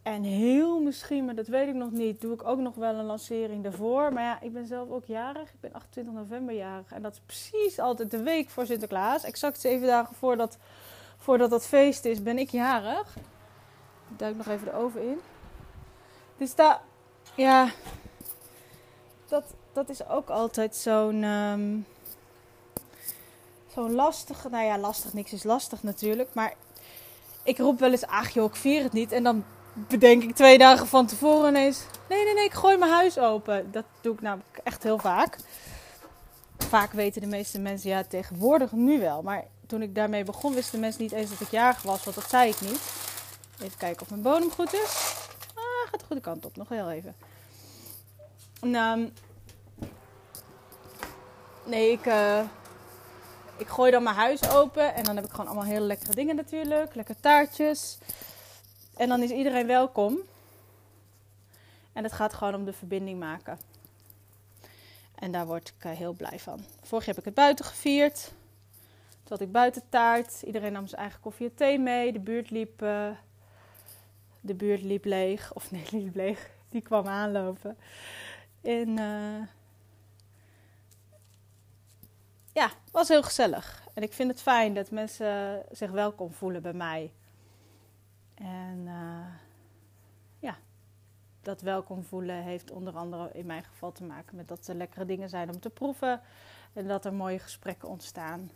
En 0.08 0.22
heel 0.22 0.80
misschien, 0.80 1.24
maar 1.24 1.34
dat 1.34 1.46
weet 1.46 1.68
ik 1.68 1.74
nog 1.74 1.90
niet, 1.90 2.20
doe 2.20 2.34
ik 2.34 2.44
ook 2.44 2.58
nog 2.58 2.74
wel 2.74 2.94
een 2.94 3.04
lancering 3.04 3.62
daarvoor. 3.62 4.12
Maar 4.12 4.22
ja, 4.22 4.40
ik 4.40 4.52
ben 4.52 4.66
zelf 4.66 4.90
ook 4.90 5.04
jarig. 5.04 5.48
Ik 5.48 5.60
ben 5.60 5.72
28 5.72 6.14
november 6.14 6.54
jarig. 6.54 6.92
En 6.92 7.02
dat 7.02 7.12
is 7.12 7.20
precies 7.26 7.78
altijd 7.78 8.10
de 8.10 8.22
week 8.22 8.50
voor 8.50 8.66
Sinterklaas. 8.66 9.24
Exact 9.24 9.60
zeven 9.60 9.86
dagen 9.86 10.14
voordat, 10.14 10.58
voordat 11.16 11.50
dat 11.50 11.66
feest 11.66 12.04
is, 12.04 12.22
ben 12.22 12.38
ik 12.38 12.50
jarig. 12.50 13.16
Ik 14.10 14.18
duik 14.18 14.36
nog 14.36 14.46
even 14.46 14.64
de 14.64 14.74
oven 14.74 15.02
in. 15.02 15.18
Dus 16.36 16.54
daar, 16.54 16.80
ja, 17.34 17.70
dat, 19.26 19.44
dat 19.72 19.88
is 19.88 20.06
ook 20.06 20.28
altijd 20.28 20.76
zo'n... 20.76 21.24
Um, 21.24 21.86
zo'n 23.72 23.94
lastige, 23.94 24.48
nou 24.48 24.64
ja, 24.64 24.78
lastig, 24.78 25.12
niks 25.12 25.32
is 25.32 25.44
lastig 25.44 25.82
natuurlijk. 25.82 26.34
Maar 26.34 26.54
ik 27.42 27.58
roep 27.58 27.78
wel 27.78 27.90
eens, 27.90 28.06
ach 28.06 28.30
joh, 28.30 28.44
ik 28.44 28.56
vier 28.56 28.82
het 28.82 28.92
niet. 28.92 29.12
En 29.12 29.22
dan 29.22 29.44
bedenk 29.88 30.22
ik 30.22 30.34
twee 30.34 30.58
dagen 30.58 30.86
van 30.86 31.06
tevoren 31.06 31.48
ineens... 31.48 31.80
Nee, 32.08 32.24
nee, 32.24 32.34
nee, 32.34 32.44
ik 32.44 32.52
gooi 32.52 32.76
mijn 32.76 32.92
huis 32.92 33.18
open. 33.18 33.72
Dat 33.72 33.84
doe 34.00 34.14
ik 34.14 34.20
namelijk 34.20 34.60
echt 34.64 34.82
heel 34.82 34.98
vaak. 34.98 35.38
Vaak 36.58 36.92
weten 36.92 37.20
de 37.20 37.26
meeste 37.26 37.58
mensen, 37.58 37.90
ja, 37.90 38.04
tegenwoordig 38.04 38.72
nu 38.72 39.00
wel. 39.00 39.22
Maar 39.22 39.44
toen 39.66 39.82
ik 39.82 39.94
daarmee 39.94 40.24
begon, 40.24 40.54
wisten 40.54 40.80
mensen 40.80 41.02
niet 41.02 41.12
eens 41.12 41.30
dat 41.30 41.40
ik 41.40 41.50
jarig 41.50 41.82
was. 41.82 42.04
Want 42.04 42.16
dat 42.16 42.28
zei 42.28 42.50
ik 42.50 42.60
niet. 42.60 42.80
Even 43.62 43.78
kijken 43.78 44.02
of 44.02 44.10
mijn 44.10 44.22
bodem 44.22 44.50
goed 44.50 44.72
is. 44.72 45.14
Ah, 45.54 45.90
gaat 45.90 46.00
de 46.00 46.06
goede 46.06 46.22
kant 46.22 46.44
op. 46.44 46.56
Nog 46.56 46.68
heel 46.68 46.90
even. 46.90 47.14
Nou, 48.60 49.12
nee, 51.64 51.92
ik, 51.92 52.06
uh, 52.06 52.40
ik 53.56 53.66
gooi 53.66 53.90
dan 53.90 54.02
mijn 54.02 54.16
huis 54.16 54.50
open. 54.50 54.94
En 54.94 55.04
dan 55.04 55.16
heb 55.16 55.24
ik 55.24 55.30
gewoon 55.30 55.46
allemaal 55.46 55.64
hele 55.64 55.86
lekkere 55.86 56.14
dingen 56.14 56.36
natuurlijk. 56.36 56.94
Lekker 56.94 57.20
taartjes. 57.20 57.98
En 58.98 59.08
dan 59.08 59.22
is 59.22 59.30
iedereen 59.30 59.66
welkom. 59.66 60.18
En 61.92 62.02
het 62.02 62.12
gaat 62.12 62.34
gewoon 62.34 62.54
om 62.54 62.64
de 62.64 62.72
verbinding 62.72 63.18
maken. 63.18 63.58
En 65.14 65.32
daar 65.32 65.46
word 65.46 65.72
ik 65.76 65.84
uh, 65.84 65.92
heel 65.92 66.12
blij 66.12 66.38
van. 66.38 66.60
Vorig 66.82 67.04
jaar 67.04 67.14
heb 67.14 67.18
ik 67.18 67.24
het 67.24 67.34
buiten 67.34 67.64
gevierd. 67.64 68.32
Toen 69.08 69.36
had 69.36 69.40
ik 69.40 69.52
buiten 69.52 69.82
taart. 69.88 70.42
Iedereen 70.42 70.72
nam 70.72 70.86
zijn 70.86 71.00
eigen 71.00 71.20
koffie 71.20 71.48
en 71.48 71.54
thee 71.54 71.78
mee. 71.78 72.12
De 72.12 72.20
buurt 72.20 72.50
liep, 72.50 72.82
uh, 72.82 73.10
de 74.40 74.54
buurt 74.54 74.82
liep 74.82 75.04
leeg. 75.04 75.54
Of 75.54 75.70
nee, 75.70 75.84
liep 76.02 76.14
leeg. 76.14 76.50
Die 76.68 76.82
kwam 76.82 77.06
aanlopen. 77.06 77.76
En 78.60 78.88
uh, 78.88 79.42
ja, 82.52 82.70
was 82.90 83.08
heel 83.08 83.22
gezellig. 83.22 83.82
En 83.94 84.02
ik 84.02 84.12
vind 84.12 84.30
het 84.30 84.42
fijn 84.42 84.74
dat 84.74 84.90
mensen 84.90 85.62
zich 85.70 85.90
welkom 85.90 86.32
voelen 86.32 86.62
bij 86.62 86.72
mij. 86.72 87.12
En 88.38 88.78
uh, 88.84 89.26
ja, 90.38 90.56
dat 91.42 91.60
welkom 91.60 92.04
voelen 92.04 92.42
heeft 92.42 92.70
onder 92.70 92.96
andere 92.96 93.30
in 93.32 93.46
mijn 93.46 93.64
geval 93.64 93.92
te 93.92 94.04
maken 94.04 94.36
met 94.36 94.48
dat 94.48 94.66
er 94.66 94.74
lekkere 94.74 95.04
dingen 95.04 95.28
zijn 95.28 95.50
om 95.50 95.60
te 95.60 95.70
proeven. 95.70 96.20
En 96.72 96.88
dat 96.88 97.04
er 97.04 97.12
mooie 97.12 97.38
gesprekken 97.38 97.88
ontstaan 97.88 98.50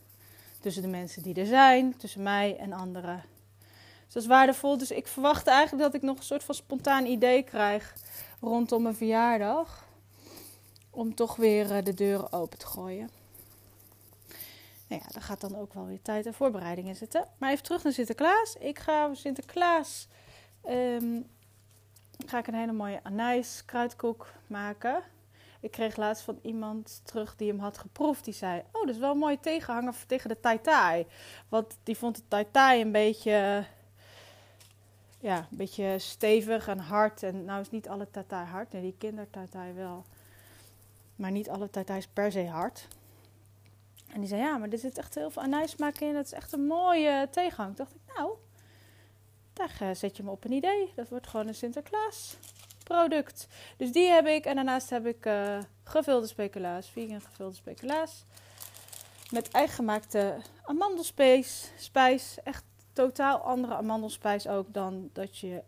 tussen 0.60 0.82
de 0.82 0.88
mensen 0.88 1.22
die 1.22 1.34
er 1.34 1.46
zijn, 1.46 1.96
tussen 1.96 2.22
mij 2.22 2.56
en 2.56 2.72
anderen. 2.72 3.22
Dus 4.04 4.12
dat 4.12 4.22
is 4.22 4.28
waardevol. 4.28 4.78
Dus 4.78 4.90
ik 4.90 5.06
verwacht 5.06 5.46
eigenlijk 5.46 5.82
dat 5.82 5.94
ik 5.94 6.02
nog 6.02 6.16
een 6.16 6.22
soort 6.22 6.44
van 6.44 6.54
spontaan 6.54 7.06
idee 7.06 7.42
krijg 7.42 7.94
rondom 8.40 8.82
mijn 8.82 8.94
verjaardag. 8.94 9.84
Om 10.90 11.14
toch 11.14 11.36
weer 11.36 11.76
eh, 11.76 11.84
de 11.84 11.94
deuren 11.94 12.32
open 12.32 12.58
te 12.58 12.66
gooien. 12.66 13.21
Nou 14.92 15.04
ja, 15.04 15.12
daar 15.12 15.22
gaat 15.22 15.40
dan 15.40 15.56
ook 15.56 15.74
wel 15.74 15.86
weer 15.86 16.02
tijd 16.02 16.26
en 16.26 16.34
voorbereiding 16.34 16.88
in 16.88 16.94
zitten. 16.94 17.28
Maar 17.38 17.50
even 17.50 17.64
terug 17.64 17.82
naar 17.82 17.92
Sinterklaas. 17.92 18.56
Ik 18.56 18.78
ga 18.78 19.06
voor 19.06 19.16
Sinterklaas 19.16 20.08
um, 20.68 21.26
ga 22.26 22.38
ik 22.38 22.46
een 22.46 22.54
hele 22.54 22.72
mooie 22.72 23.00
anijs 23.02 23.62
kruidkoek 23.64 24.32
maken. 24.46 25.02
Ik 25.60 25.70
kreeg 25.70 25.96
laatst 25.96 26.24
van 26.24 26.38
iemand 26.42 27.00
terug 27.04 27.36
die 27.36 27.48
hem 27.48 27.58
had 27.58 27.78
geproefd. 27.78 28.24
Die 28.24 28.34
zei, 28.34 28.62
oh, 28.72 28.80
dat 28.80 28.94
is 28.94 29.00
wel 29.00 29.10
een 29.10 29.18
mooie 29.18 29.40
tegenhanger 29.40 29.94
tegen 30.06 30.28
de 30.28 30.40
tai 30.40 30.60
tai. 30.60 31.06
Want 31.48 31.76
die 31.82 31.96
vond 31.96 32.22
de 32.28 32.46
tai 32.50 32.80
een 32.80 32.92
beetje, 32.92 33.64
ja, 35.20 35.38
een 35.38 35.56
beetje 35.56 35.98
stevig 35.98 36.68
en 36.68 36.78
hard. 36.78 37.22
En 37.22 37.44
nou 37.44 37.60
is 37.60 37.70
niet 37.70 37.88
alle 37.88 38.08
tai 38.10 38.44
hard. 38.44 38.72
Nee, 38.72 38.82
die 38.82 38.94
kinder 38.98 39.28
wel. 39.74 40.04
Maar 41.16 41.30
niet 41.30 41.48
alle 41.48 41.70
tai 41.70 41.98
is 41.98 42.06
per 42.06 42.32
se 42.32 42.46
hard. 42.46 42.88
En 44.12 44.20
die 44.20 44.28
zei, 44.28 44.40
ja, 44.40 44.56
maar 44.56 44.68
er 44.68 44.78
zit 44.78 44.98
echt 44.98 45.14
heel 45.14 45.30
veel 45.30 45.42
anijsmaak 45.42 45.98
in. 45.98 46.14
Dat 46.14 46.24
is 46.24 46.32
echt 46.32 46.52
een 46.52 46.66
mooie. 46.66 47.28
Toen 47.30 47.72
dacht 47.74 47.94
ik, 47.94 48.14
nou, 48.16 48.32
daar 49.52 49.76
eh, 49.80 49.94
zet 49.94 50.16
je 50.16 50.22
me 50.22 50.30
op 50.30 50.44
een 50.44 50.52
idee. 50.52 50.92
Dat 50.94 51.08
wordt 51.08 51.26
gewoon 51.26 51.46
een 51.46 51.54
Sinterklaas 51.54 52.36
product. 52.84 53.48
Dus 53.76 53.92
die 53.92 54.08
heb 54.08 54.26
ik. 54.26 54.44
En 54.44 54.54
daarnaast 54.54 54.90
heb 54.90 55.06
ik 55.06 55.26
uh, 55.26 55.58
gevulde 55.84 56.26
speculaas. 56.26 56.90
Vegan 56.90 57.20
gevulde 57.20 57.54
speculaas. 57.54 58.24
Met 59.30 59.50
eigen 59.50 59.74
gemaakte 59.74 60.36
amandelspijs. 60.62 61.70
Spijs. 61.76 62.36
Echt 62.44 62.64
totaal 62.92 63.38
andere 63.38 63.74
amandelspijs 63.74 64.48
ook 64.48 64.66
dan 64.72 65.10
dat 65.12 65.38
je 65.38 65.62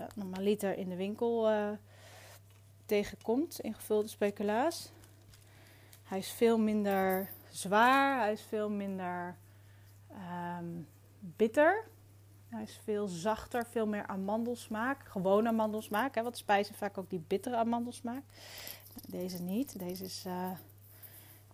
uh, 0.00 0.06
normaliter 0.14 0.76
in 0.76 0.88
de 0.88 0.96
winkel 0.96 1.48
tegenkomt 2.86 3.60
in 3.60 3.74
gevulde 3.74 4.08
speculaas. 4.08 4.90
Hij 6.02 6.18
is 6.18 6.30
veel 6.30 6.58
minder 6.58 7.30
zwaar, 7.50 8.20
hij 8.20 8.32
is 8.32 8.42
veel 8.42 8.70
minder 8.70 9.36
um, 10.58 10.88
bitter. 11.18 11.84
Hij 12.48 12.62
is 12.62 12.80
veel 12.84 13.06
zachter, 13.06 13.66
veel 13.66 13.86
meer 13.86 14.06
amandelsmaak. 14.06 15.08
Gewoon 15.08 15.46
amandelsmaak. 15.46 16.14
Hè, 16.14 16.22
want 16.22 16.36
spijzen 16.36 16.74
vaak 16.74 16.98
ook 16.98 17.10
die 17.10 17.24
bittere 17.26 17.56
amandelsmaak. 17.56 18.22
Deze 19.08 19.42
niet. 19.42 19.78
Deze 19.78 20.04
is 20.04 20.24
uh, 20.26 20.50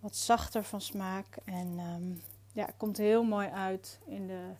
wat 0.00 0.16
zachter 0.16 0.64
van 0.64 0.80
smaak. 0.80 1.36
En 1.44 1.78
um, 1.78 2.22
ja, 2.52 2.68
komt 2.76 2.96
heel 2.96 3.24
mooi 3.24 3.48
uit 3.48 4.00
in 4.06 4.26
de, 4.26 4.50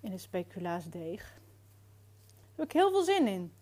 in 0.00 0.10
de 0.10 0.18
speculaasdeeg. 0.18 1.22
Daar 1.22 2.56
heb 2.56 2.64
ik 2.64 2.72
heel 2.72 2.90
veel 2.90 3.04
zin 3.04 3.26
in. 3.26 3.52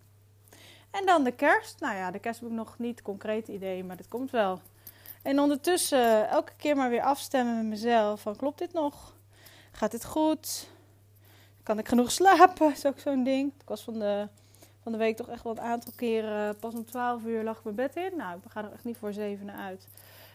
En 0.91 1.07
dan 1.07 1.25
de 1.25 1.33
kerst. 1.33 1.81
Nou 1.81 1.97
ja, 1.97 2.11
de 2.11 2.19
kerst 2.19 2.41
heb 2.41 2.49
ik 2.49 2.55
nog 2.55 2.79
niet 2.79 3.03
concreet 3.03 3.49
idee, 3.49 3.85
maar 3.85 3.97
dat 3.97 4.09
komt 4.09 4.31
wel. 4.31 4.61
En 5.23 5.41
ondertussen 5.41 6.29
elke 6.29 6.53
keer 6.57 6.77
maar 6.77 6.91
weer 6.91 7.03
afstemmen 7.03 7.57
met 7.57 7.67
mezelf. 7.67 8.21
Van 8.21 8.37
klopt 8.37 8.59
dit 8.59 8.73
nog? 8.73 9.15
Gaat 9.73 9.91
dit 9.91 10.05
goed? 10.05 10.69
Kan 11.63 11.79
ik 11.79 11.89
genoeg 11.89 12.11
slapen? 12.11 12.73
Is 12.73 12.87
ook 12.87 12.99
zo'n 12.99 13.25
ding. 13.25 13.53
Ik 13.61 13.69
was 13.69 13.83
van 13.83 13.99
de, 13.99 14.29
van 14.83 14.93
de 14.93 14.99
week 14.99 15.17
toch 15.17 15.29
echt 15.29 15.43
wel 15.43 15.53
een 15.53 15.61
aantal 15.61 15.93
keren. 15.97 16.57
Pas 16.57 16.75
om 16.75 16.85
12 16.85 17.25
uur 17.25 17.45
lag 17.45 17.59
ik 17.59 17.65
mijn 17.65 17.77
bed 17.77 17.97
in. 17.97 18.13
Nou, 18.17 18.39
ik 18.45 18.51
ga 18.51 18.65
er 18.65 18.73
echt 18.73 18.85
niet 18.85 18.97
voor 18.97 19.13
zeven 19.13 19.57
uit. 19.57 19.89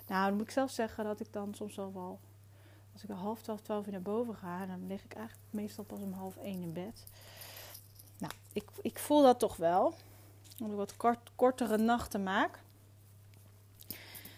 Nou, 0.07 0.27
dan 0.27 0.33
moet 0.33 0.45
ik 0.45 0.51
zelf 0.51 0.71
zeggen 0.71 1.03
dat 1.03 1.19
ik 1.19 1.33
dan 1.33 1.53
soms 1.53 1.75
wel, 1.75 1.93
wel 1.93 2.19
Als 2.93 3.03
ik 3.03 3.09
half 3.09 3.41
twaalf, 3.41 3.61
twaalf 3.61 3.85
uur 3.85 3.91
naar 3.91 4.01
boven 4.01 4.35
ga, 4.35 4.65
dan 4.65 4.87
lig 4.87 5.03
ik 5.03 5.13
eigenlijk 5.13 5.47
meestal 5.49 5.83
pas 5.83 5.99
om 5.99 6.13
half 6.13 6.35
één 6.37 6.61
in 6.61 6.73
bed. 6.73 7.03
Nou, 8.17 8.33
ik, 8.53 8.69
ik 8.81 8.99
voel 8.99 9.21
dat 9.21 9.39
toch 9.39 9.55
wel. 9.55 9.93
Dat 10.57 10.69
ik 10.69 10.75
wat 10.75 10.97
kort, 10.97 11.31
kortere 11.35 11.77
nachten 11.77 12.23
maak. 12.23 12.59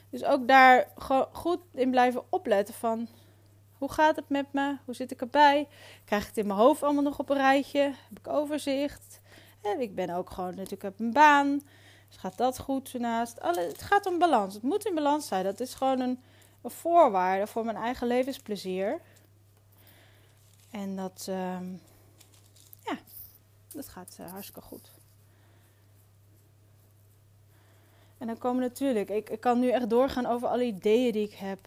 Dus 0.10 0.24
ook 0.24 0.48
daar 0.48 0.88
goed 1.32 1.60
in 1.74 1.92
blijven 1.92 2.24
opletten 2.30 2.74
van 2.74 3.08
hoe 3.78 3.92
gaat 3.92 4.16
het 4.16 4.30
met 4.30 4.54
me? 4.54 4.78
Hoe 4.86 4.94
zit 4.94 5.12
ik 5.12 5.22
erbij? 5.22 5.68
Krijg 6.06 6.22
ik 6.22 6.28
het 6.28 6.38
in 6.38 6.48
mijn 6.48 6.60
hoofd 6.60 6.84
allemaal 6.84 7.04
nog 7.04 7.20
op 7.20 7.30
een 7.30 7.38
rijtje? 7.38 7.80
Heb 7.80 8.20
ik 8.20 8.28
overzicht? 8.28 9.20
ik 9.80 9.96
ben 9.96 10.10
ook 10.10 10.30
gewoon 10.30 10.56
natuurlijk 10.56 10.82
heb 10.82 11.00
een 11.00 11.14
baan. 11.14 11.62
Dus 12.08 12.18
gaat 12.18 12.38
dat 12.38 12.60
goed 12.60 12.94
ernaast? 12.94 13.40
Alle, 13.40 13.62
het 13.62 13.82
gaat 13.82 14.06
om 14.06 14.20
balans. 14.20 14.54
Het 14.54 14.64
moet 14.64 14.86
in 14.86 14.96
balans 14.96 15.28
zijn. 15.28 15.44
Dat 15.44 15.60
is 15.60 15.74
gewoon 15.74 16.00
een, 16.00 16.20
een 16.62 16.72
voorwaarde 16.72 17.48
voor 17.48 17.66
mijn 17.66 17.78
eigen 17.78 18.08
levensplezier. 18.08 19.02
En 20.72 20.96
dat, 20.96 21.26
uh, 21.30 21.60
ja, 22.84 22.98
dat 23.74 23.88
gaat 23.88 24.18
uh, 24.20 24.32
hartstikke 24.32 24.62
goed. 24.62 24.92
En 28.18 28.28
dan 28.28 28.38
komen 28.38 28.62
natuurlijk, 28.62 29.10
ik, 29.10 29.30
ik 29.30 29.40
kan 29.40 29.60
nu 29.60 29.70
echt 29.70 29.90
doorgaan 29.90 30.26
over 30.26 30.48
alle 30.48 30.64
ideeën 30.64 31.12
die 31.12 31.28
ik 31.28 31.34
heb. 31.34 31.60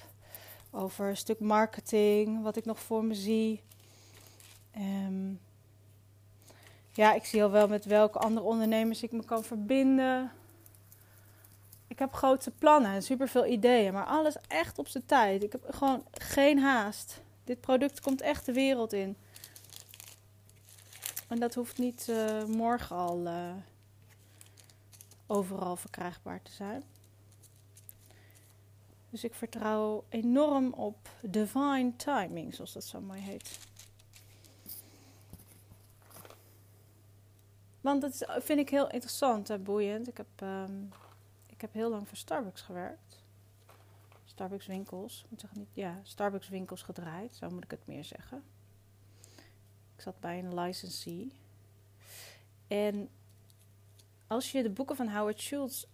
Over 0.70 1.08
een 1.08 1.16
stuk 1.16 1.40
marketing, 1.40 2.42
wat 2.42 2.56
ik 2.56 2.64
nog 2.64 2.80
voor 2.80 3.04
me 3.04 3.14
zie. 3.14 3.62
Um, 4.76 5.40
ja, 6.92 7.14
ik 7.14 7.24
zie 7.24 7.42
al 7.42 7.50
wel 7.50 7.68
met 7.68 7.84
welke 7.84 8.18
andere 8.18 8.46
ondernemers 8.46 9.02
ik 9.02 9.12
me 9.12 9.24
kan 9.24 9.44
verbinden. 9.44 10.32
Ik 11.86 11.98
heb 11.98 12.12
grote 12.12 12.50
plannen 12.50 12.90
en 12.90 13.02
superveel 13.02 13.46
ideeën, 13.46 13.92
maar 13.92 14.04
alles 14.04 14.36
echt 14.48 14.78
op 14.78 14.88
zijn 14.88 15.06
tijd. 15.06 15.42
Ik 15.42 15.52
heb 15.52 15.64
gewoon 15.70 16.04
geen 16.12 16.58
haast. 16.58 17.20
Dit 17.44 17.60
product 17.60 18.00
komt 18.00 18.20
echt 18.20 18.46
de 18.46 18.52
wereld 18.52 18.92
in. 18.92 19.16
En 21.28 21.38
dat 21.38 21.54
hoeft 21.54 21.78
niet 21.78 22.06
uh, 22.10 22.44
morgen 22.44 22.96
al 22.96 23.26
uh, 23.26 23.50
overal 25.30 25.76
verkrijgbaar 25.76 26.42
te 26.42 26.52
zijn. 26.52 26.82
Dus 29.10 29.24
ik 29.24 29.34
vertrouw 29.34 30.04
enorm 30.08 30.72
op 30.72 31.08
divine 31.22 31.96
timing, 31.96 32.54
zoals 32.54 32.72
dat 32.72 32.84
zo 32.84 33.00
mooi 33.00 33.20
heet. 33.20 33.58
Want 37.80 38.00
dat 38.00 38.42
vind 38.42 38.58
ik 38.58 38.68
heel 38.68 38.90
interessant 38.90 39.50
en 39.50 39.62
boeiend. 39.62 40.08
Ik 40.08 40.16
heb, 40.16 40.40
um, 40.42 40.92
ik 41.46 41.60
heb 41.60 41.72
heel 41.72 41.90
lang 41.90 42.08
voor 42.08 42.16
Starbucks 42.16 42.60
gewerkt. 42.60 43.22
Starbucks 44.24 44.66
winkels. 44.66 45.24
Moet 45.28 45.40
zeggen 45.40 45.58
niet, 45.58 45.68
ja, 45.72 46.00
Starbucks 46.02 46.48
winkels 46.48 46.82
gedraaid, 46.82 47.34
zo 47.34 47.50
moet 47.50 47.64
ik 47.64 47.70
het 47.70 47.86
meer 47.86 48.04
zeggen. 48.04 48.42
Ik 49.94 50.00
zat 50.00 50.20
bij 50.20 50.38
een 50.38 50.54
licensee. 50.54 51.32
En 52.66 53.08
als 54.30 54.52
je 54.52 54.62
de 54.62 54.70
boeken 54.70 54.96
van 54.96 55.08
Howard 55.08 55.40
Schultz 55.40 55.84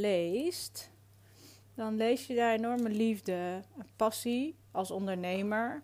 leest, 0.00 0.90
dan 1.74 1.96
lees 1.96 2.26
je 2.26 2.34
daar 2.34 2.52
enorme 2.52 2.88
liefde, 2.88 3.62
passie 3.96 4.56
als 4.70 4.90
ondernemer. 4.90 5.82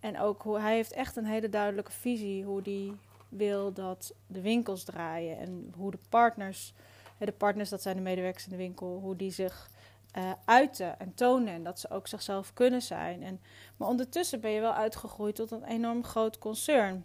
En 0.00 0.18
ook 0.18 0.42
hoe 0.42 0.58
hij 0.58 0.74
heeft 0.74 0.92
echt 0.92 1.16
een 1.16 1.24
hele 1.24 1.48
duidelijke 1.48 1.92
visie 1.92 2.44
hoe 2.44 2.62
die 2.62 2.96
wil 3.28 3.72
dat 3.72 4.14
de 4.26 4.40
winkels 4.40 4.84
draaien 4.84 5.38
en 5.38 5.72
hoe 5.76 5.90
de 5.90 5.98
partners, 6.08 6.74
de 7.18 7.32
partners 7.32 7.68
dat 7.68 7.82
zijn 7.82 7.96
de 7.96 8.02
medewerkers 8.02 8.44
in 8.44 8.50
de 8.50 8.56
winkel, 8.56 8.98
hoe 9.02 9.16
die 9.16 9.30
zich 9.30 9.70
uh, 10.18 10.32
uiten 10.44 10.98
en 10.98 11.14
tonen 11.14 11.54
en 11.54 11.64
dat 11.64 11.80
ze 11.80 11.90
ook 11.90 12.06
zichzelf 12.06 12.52
kunnen 12.52 12.82
zijn. 12.82 13.22
En, 13.22 13.40
maar 13.76 13.88
ondertussen 13.88 14.40
ben 14.40 14.50
je 14.50 14.60
wel 14.60 14.74
uitgegroeid 14.74 15.34
tot 15.34 15.50
een 15.50 15.64
enorm 15.64 16.04
groot 16.04 16.38
concern. 16.38 17.04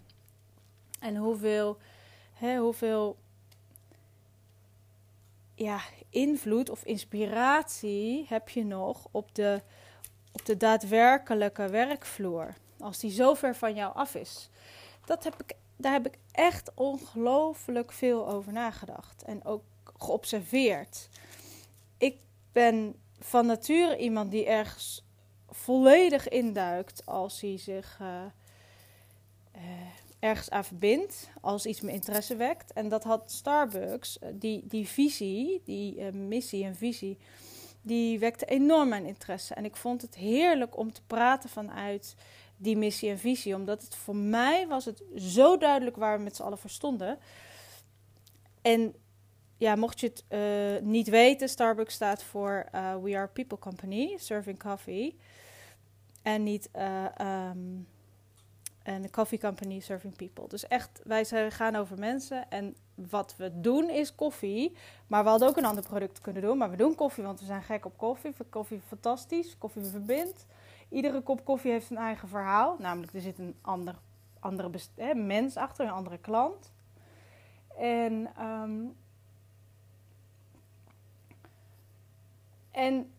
En 0.99 1.15
hoeveel, 1.15 1.77
hè, 2.33 2.57
hoeveel 2.57 3.17
ja, 5.55 5.81
invloed 6.09 6.69
of 6.69 6.83
inspiratie 6.83 8.25
heb 8.29 8.49
je 8.49 8.65
nog 8.65 9.07
op 9.11 9.35
de, 9.35 9.61
op 10.31 10.45
de 10.45 10.57
daadwerkelijke 10.57 11.69
werkvloer? 11.69 12.53
Als 12.79 12.99
die 12.99 13.11
zo 13.11 13.33
ver 13.33 13.55
van 13.55 13.75
jou 13.75 13.95
af 13.95 14.15
is. 14.15 14.49
Dat 15.05 15.23
heb 15.23 15.41
ik 15.41 15.55
daar 15.75 15.93
heb 15.93 16.05
ik 16.05 16.17
echt 16.31 16.71
ongelooflijk 16.73 17.91
veel 17.91 18.27
over 18.27 18.53
nagedacht 18.53 19.23
en 19.23 19.45
ook 19.45 19.63
geobserveerd. 19.97 21.09
Ik 21.97 22.17
ben 22.51 22.95
van 23.19 23.45
nature 23.45 23.97
iemand 23.97 24.31
die 24.31 24.45
ergens 24.45 25.03
volledig 25.49 26.27
induikt 26.27 27.05
als 27.05 27.41
hij 27.41 27.57
zich 27.57 27.99
uh, 28.01 28.21
ergens 30.25 30.49
aan 30.49 30.65
verbindt, 30.65 31.29
als 31.41 31.65
iets 31.65 31.81
mijn 31.81 31.95
interesse 31.95 32.35
wekt. 32.35 32.73
En 32.73 32.89
dat 32.89 33.03
had 33.03 33.31
Starbucks, 33.31 34.19
eh, 34.19 34.29
die, 34.33 34.63
die 34.67 34.87
visie, 34.87 35.61
die 35.63 36.11
missie 36.11 36.63
en 36.63 36.75
visie, 36.75 37.17
die 37.81 38.19
wekte 38.19 38.45
enorm 38.45 38.89
mijn 38.89 39.05
interesse. 39.05 39.53
En 39.53 39.65
ik 39.65 39.75
vond 39.75 40.01
het 40.01 40.15
heerlijk 40.15 40.77
om 40.77 40.93
te 40.93 41.01
praten 41.07 41.49
vanuit 41.49 42.15
die 42.57 42.77
missie 42.77 43.09
en 43.09 43.19
visie. 43.19 43.55
Omdat 43.55 43.81
het 43.81 43.95
voor 43.95 44.15
mij 44.15 44.67
was 44.67 44.85
het 44.85 45.03
zo 45.15 45.57
duidelijk 45.57 45.95
waar 45.95 46.17
we 46.17 46.23
met 46.23 46.35
z'n 46.35 46.43
allen 46.43 46.57
voor 46.57 46.69
stonden. 46.69 47.17
En 48.61 48.95
ja, 49.57 49.75
mocht 49.75 49.99
je 49.99 50.07
het 50.07 50.23
uh, 50.29 50.87
niet 50.87 51.09
weten, 51.09 51.49
Starbucks 51.49 51.93
staat 51.93 52.23
voor 52.23 52.67
We 52.71 53.17
Are 53.17 53.27
People 53.27 53.59
Company, 53.59 54.17
Serving 54.17 54.59
Coffee. 54.59 55.17
En 56.21 56.43
niet 56.43 56.69
um, 57.51 57.87
een 58.85 59.11
coffee 59.11 59.39
company 59.39 59.79
serving 59.79 60.15
people. 60.15 60.47
Dus 60.47 60.67
echt, 60.67 61.01
wij 61.03 61.51
gaan 61.51 61.75
over 61.75 61.99
mensen. 61.99 62.49
En 62.49 62.75
wat 62.95 63.35
we 63.37 63.61
doen 63.61 63.89
is 63.89 64.15
koffie. 64.15 64.77
Maar 65.07 65.23
we 65.23 65.29
hadden 65.29 65.47
ook 65.47 65.57
een 65.57 65.65
ander 65.65 65.83
product 65.83 66.21
kunnen 66.21 66.41
doen. 66.41 66.57
Maar 66.57 66.69
we 66.69 66.77
doen 66.77 66.95
koffie, 66.95 67.23
want 67.23 67.39
we 67.39 67.45
zijn 67.45 67.63
gek 67.63 67.85
op 67.85 67.97
koffie. 67.97 68.33
Koffie 68.49 68.81
fantastisch. 68.87 69.57
Koffie 69.57 69.83
verbindt. 69.83 70.45
Iedere 70.89 71.21
kop 71.21 71.45
koffie 71.45 71.71
heeft 71.71 71.89
een 71.89 71.97
eigen 71.97 72.27
verhaal. 72.27 72.75
Namelijk, 72.79 73.13
er 73.13 73.21
zit 73.21 73.39
een 73.39 73.55
ander, 73.61 73.95
andere 74.39 74.69
hè, 74.95 75.13
mens 75.13 75.57
achter, 75.57 75.85
een 75.85 75.91
andere 75.91 76.17
klant. 76.17 76.71
En, 77.77 78.29
um, 78.41 78.95
en 82.71 83.13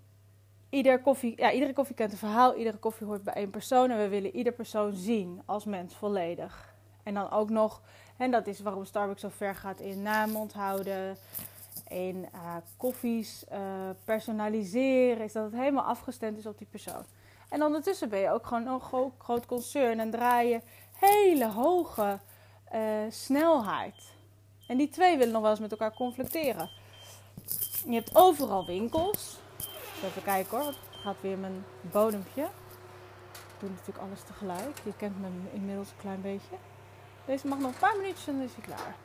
ieder 0.77 1.01
koffie, 1.01 1.33
ja, 1.37 1.53
iedere 1.53 1.73
koffie 1.73 1.95
kent 1.95 2.13
een 2.13 2.19
verhaal. 2.19 2.55
Iedere 2.55 2.77
koffie 2.77 3.07
hoort 3.07 3.23
bij 3.23 3.35
één 3.35 3.51
persoon. 3.51 3.91
En 3.91 3.99
we 3.99 4.09
willen 4.09 4.37
ieder 4.37 4.53
persoon 4.53 4.95
zien 4.95 5.43
als 5.45 5.65
mens 5.65 5.95
volledig. 5.95 6.75
En 7.03 7.15
dan 7.15 7.31
ook 7.31 7.51
nog, 7.51 7.83
en 8.17 8.31
dat 8.31 8.47
is 8.47 8.61
waarom 8.61 8.85
Starbucks 8.85 9.21
zo 9.21 9.29
ver 9.29 9.55
gaat 9.55 9.81
in 9.81 10.03
naam 10.03 10.37
onthouden. 10.37 11.17
In 11.89 12.29
uh, 12.35 12.57
koffies 12.77 13.45
uh, 13.53 13.59
personaliseren. 14.05 15.25
Is 15.25 15.33
dat 15.33 15.45
het 15.45 15.61
helemaal 15.61 15.85
afgestemd 15.85 16.39
is 16.39 16.47
op 16.47 16.59
die 16.59 16.67
persoon. 16.71 17.05
En 17.49 17.63
ondertussen 17.63 18.09
ben 18.09 18.19
je 18.19 18.31
ook 18.31 18.47
gewoon 18.47 18.67
een 18.67 19.11
groot, 19.19 19.47
concern 19.47 20.01
en 20.01 20.11
draai 20.11 20.49
je 20.49 20.61
hele 20.93 21.51
hoge 21.51 22.19
uh, 22.75 22.81
snelheid. 23.09 24.15
En 24.69 24.77
die 24.77 24.89
twee 24.89 25.17
willen 25.17 25.33
nog 25.33 25.43
wel 25.43 25.51
eens 25.51 25.61
met 25.61 25.71
elkaar 25.71 25.95
conflicteren. 25.95 26.71
Je 27.87 27.95
hebt 27.95 28.17
overal 28.17 28.67
winkels. 28.67 29.39
Even 30.05 30.23
kijken 30.23 30.59
hoor, 30.59 30.67
het 30.67 30.79
gaat 30.91 31.21
weer 31.21 31.39
mijn 31.39 31.65
bodempje. 31.81 32.43
Ik 32.43 33.59
doe 33.59 33.71
natuurlijk 33.71 33.99
alles 33.99 34.23
tegelijk. 34.23 34.79
Je 34.85 34.97
kent 34.97 35.21
me 35.21 35.29
inmiddels 35.53 35.91
een 35.91 35.97
klein 35.97 36.21
beetje. 36.21 36.57
Deze 37.27 37.47
mag 37.47 37.59
nog 37.59 37.73
een 37.73 37.79
paar 37.79 37.97
minuutjes 37.97 38.27
en 38.27 38.35
dan 38.35 38.43
is 38.43 38.55
hij 38.55 38.65
klaar. 38.65 38.97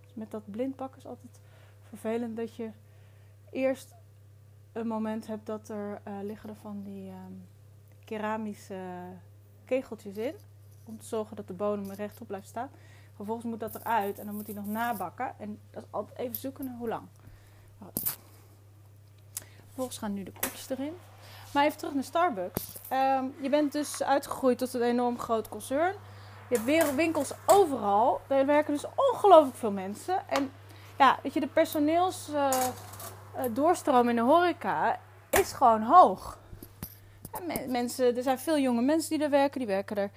Dus 0.00 0.14
met 0.14 0.30
dat 0.30 0.50
blindpak 0.50 0.96
is 0.96 1.06
altijd 1.06 1.40
vervelend 1.88 2.36
dat 2.36 2.56
je 2.56 2.70
eerst 3.50 3.94
een 4.72 4.86
moment 4.86 5.26
hebt 5.26 5.46
dat 5.46 5.68
er 5.68 6.00
uh, 6.08 6.14
liggen 6.22 6.48
er 6.48 6.56
van 6.56 6.82
die 6.82 7.10
um, 7.10 7.46
keramische 8.04 8.82
kegeltjes 9.64 10.16
in. 10.16 10.34
Om 10.84 10.98
te 10.98 11.06
zorgen 11.06 11.36
dat 11.36 11.46
de 11.46 11.54
bodem 11.54 11.90
rechtop 11.90 12.26
blijft 12.26 12.48
staan. 12.48 12.70
Vervolgens 13.14 13.46
moet 13.46 13.60
dat 13.60 13.74
eruit 13.74 14.18
en 14.18 14.26
dan 14.26 14.34
moet 14.34 14.46
hij 14.46 14.56
nog 14.56 14.66
nabakken. 14.66 15.38
En 15.38 15.58
dat 15.70 15.82
is 15.82 15.88
altijd 15.90 16.18
even 16.18 16.36
zoeken 16.36 16.64
naar 16.64 16.76
hoe 16.76 16.88
lang. 16.88 17.06
Vervolgens 19.66 19.98
gaan 19.98 20.14
nu 20.14 20.22
de 20.22 20.32
kopjes 20.32 20.70
erin. 20.70 20.96
Maar 21.52 21.64
even 21.64 21.78
terug 21.78 21.94
naar 21.94 22.04
Starbucks. 22.04 22.62
Um, 22.92 23.34
je 23.40 23.48
bent 23.48 23.72
dus 23.72 24.02
uitgegroeid 24.02 24.58
tot 24.58 24.74
een 24.74 24.82
enorm 24.82 25.18
groot 25.18 25.48
concern. 25.48 25.94
Je 26.48 26.58
hebt 26.58 26.94
winkels 26.94 27.32
overal. 27.46 28.20
Daar 28.26 28.46
werken 28.46 28.72
dus 28.72 28.84
ongelooflijk 28.94 29.56
veel 29.56 29.70
mensen. 29.70 30.28
En 30.28 30.52
ja, 30.98 31.18
weet 31.22 31.34
je, 31.34 31.40
de 31.40 31.46
personeels... 31.46 32.28
Uh, 32.28 32.48
uh, 33.36 33.42
doorstroom 33.50 34.08
in 34.08 34.16
de 34.16 34.22
horeca 34.22 34.98
is 35.30 35.52
gewoon 35.52 35.82
hoog. 35.82 36.38
mensen, 37.66 38.16
er 38.16 38.22
zijn 38.22 38.38
veel 38.38 38.58
jonge 38.58 38.82
mensen 38.82 39.10
die 39.10 39.24
er 39.24 39.30
werken. 39.30 39.58
Die 39.58 39.68
werken 39.68 39.96
er 39.96 40.10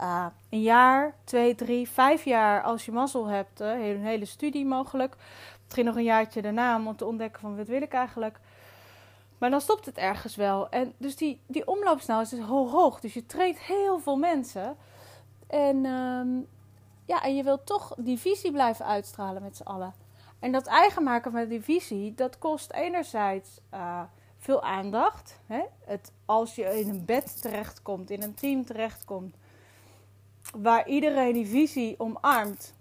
uh, 0.00 0.26
een 0.50 0.62
jaar, 0.62 1.14
twee, 1.24 1.54
drie, 1.54 1.88
vijf 1.88 2.24
jaar 2.24 2.62
als 2.62 2.84
je 2.84 2.92
mazzel 2.92 3.26
hebt. 3.26 3.60
Uh, 3.60 3.88
een 3.88 4.04
hele 4.04 4.24
studie 4.24 4.66
mogelijk. 4.66 5.16
Misschien 5.64 5.84
nog 5.84 5.96
een 5.96 6.02
jaartje 6.02 6.42
daarna 6.42 6.76
om 6.76 6.96
te 6.96 7.06
ontdekken 7.06 7.40
van 7.40 7.56
wat 7.56 7.66
wil 7.66 7.82
ik 7.82 7.92
eigenlijk. 7.92 8.40
Maar 9.38 9.50
dan 9.50 9.60
stopt 9.60 9.86
het 9.86 9.96
ergens 9.96 10.36
wel. 10.36 10.68
En 10.68 10.92
dus 10.96 11.16
die, 11.16 11.40
die 11.46 11.66
omloopsnelheid 11.66 12.32
is 12.32 12.38
heel 12.38 12.70
hoog. 12.70 13.00
Dus 13.00 13.14
je 13.14 13.26
treedt 13.26 13.58
heel 13.58 13.98
veel 13.98 14.16
mensen. 14.16 14.76
En, 15.46 15.84
ehm, 15.84 16.28
ja, 17.04 17.22
en 17.22 17.36
je 17.36 17.42
wilt 17.42 17.66
toch 17.66 17.94
die 17.98 18.18
visie 18.18 18.52
blijven 18.52 18.84
uitstralen 18.84 19.42
met 19.42 19.56
z'n 19.56 19.62
allen. 19.62 19.94
En 20.38 20.52
dat 20.52 20.66
eigen 20.66 21.02
maken 21.02 21.32
van 21.32 21.48
die 21.48 21.62
visie, 21.62 22.14
dat 22.14 22.38
kost 22.38 22.72
enerzijds 22.72 23.60
uh, 23.74 24.02
veel 24.38 24.62
aandacht. 24.62 25.38
Hè? 25.46 25.62
Het, 25.84 26.12
als 26.24 26.54
je 26.54 26.80
in 26.80 26.88
een 26.88 27.04
bed 27.04 27.42
terechtkomt, 27.42 28.10
in 28.10 28.22
een 28.22 28.34
team 28.34 28.64
terechtkomt, 28.64 29.36
waar 30.56 30.88
iedereen 30.88 31.32
die 31.32 31.46
visie 31.46 31.94
omarmt, 31.98 32.74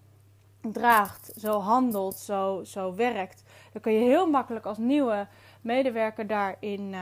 draagt, 0.61 1.31
zo 1.37 1.59
handelt, 1.59 2.15
zo, 2.15 2.63
zo 2.63 2.95
werkt, 2.95 3.43
dan 3.73 3.81
kun 3.81 3.93
je 3.93 3.99
heel 3.99 4.29
makkelijk 4.29 4.65
als 4.65 4.77
nieuwe 4.77 5.27
medewerker 5.61 6.27
daarin 6.27 6.93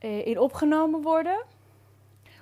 uh, 0.00 0.26
in 0.26 0.38
opgenomen 0.38 1.02
worden. 1.02 1.44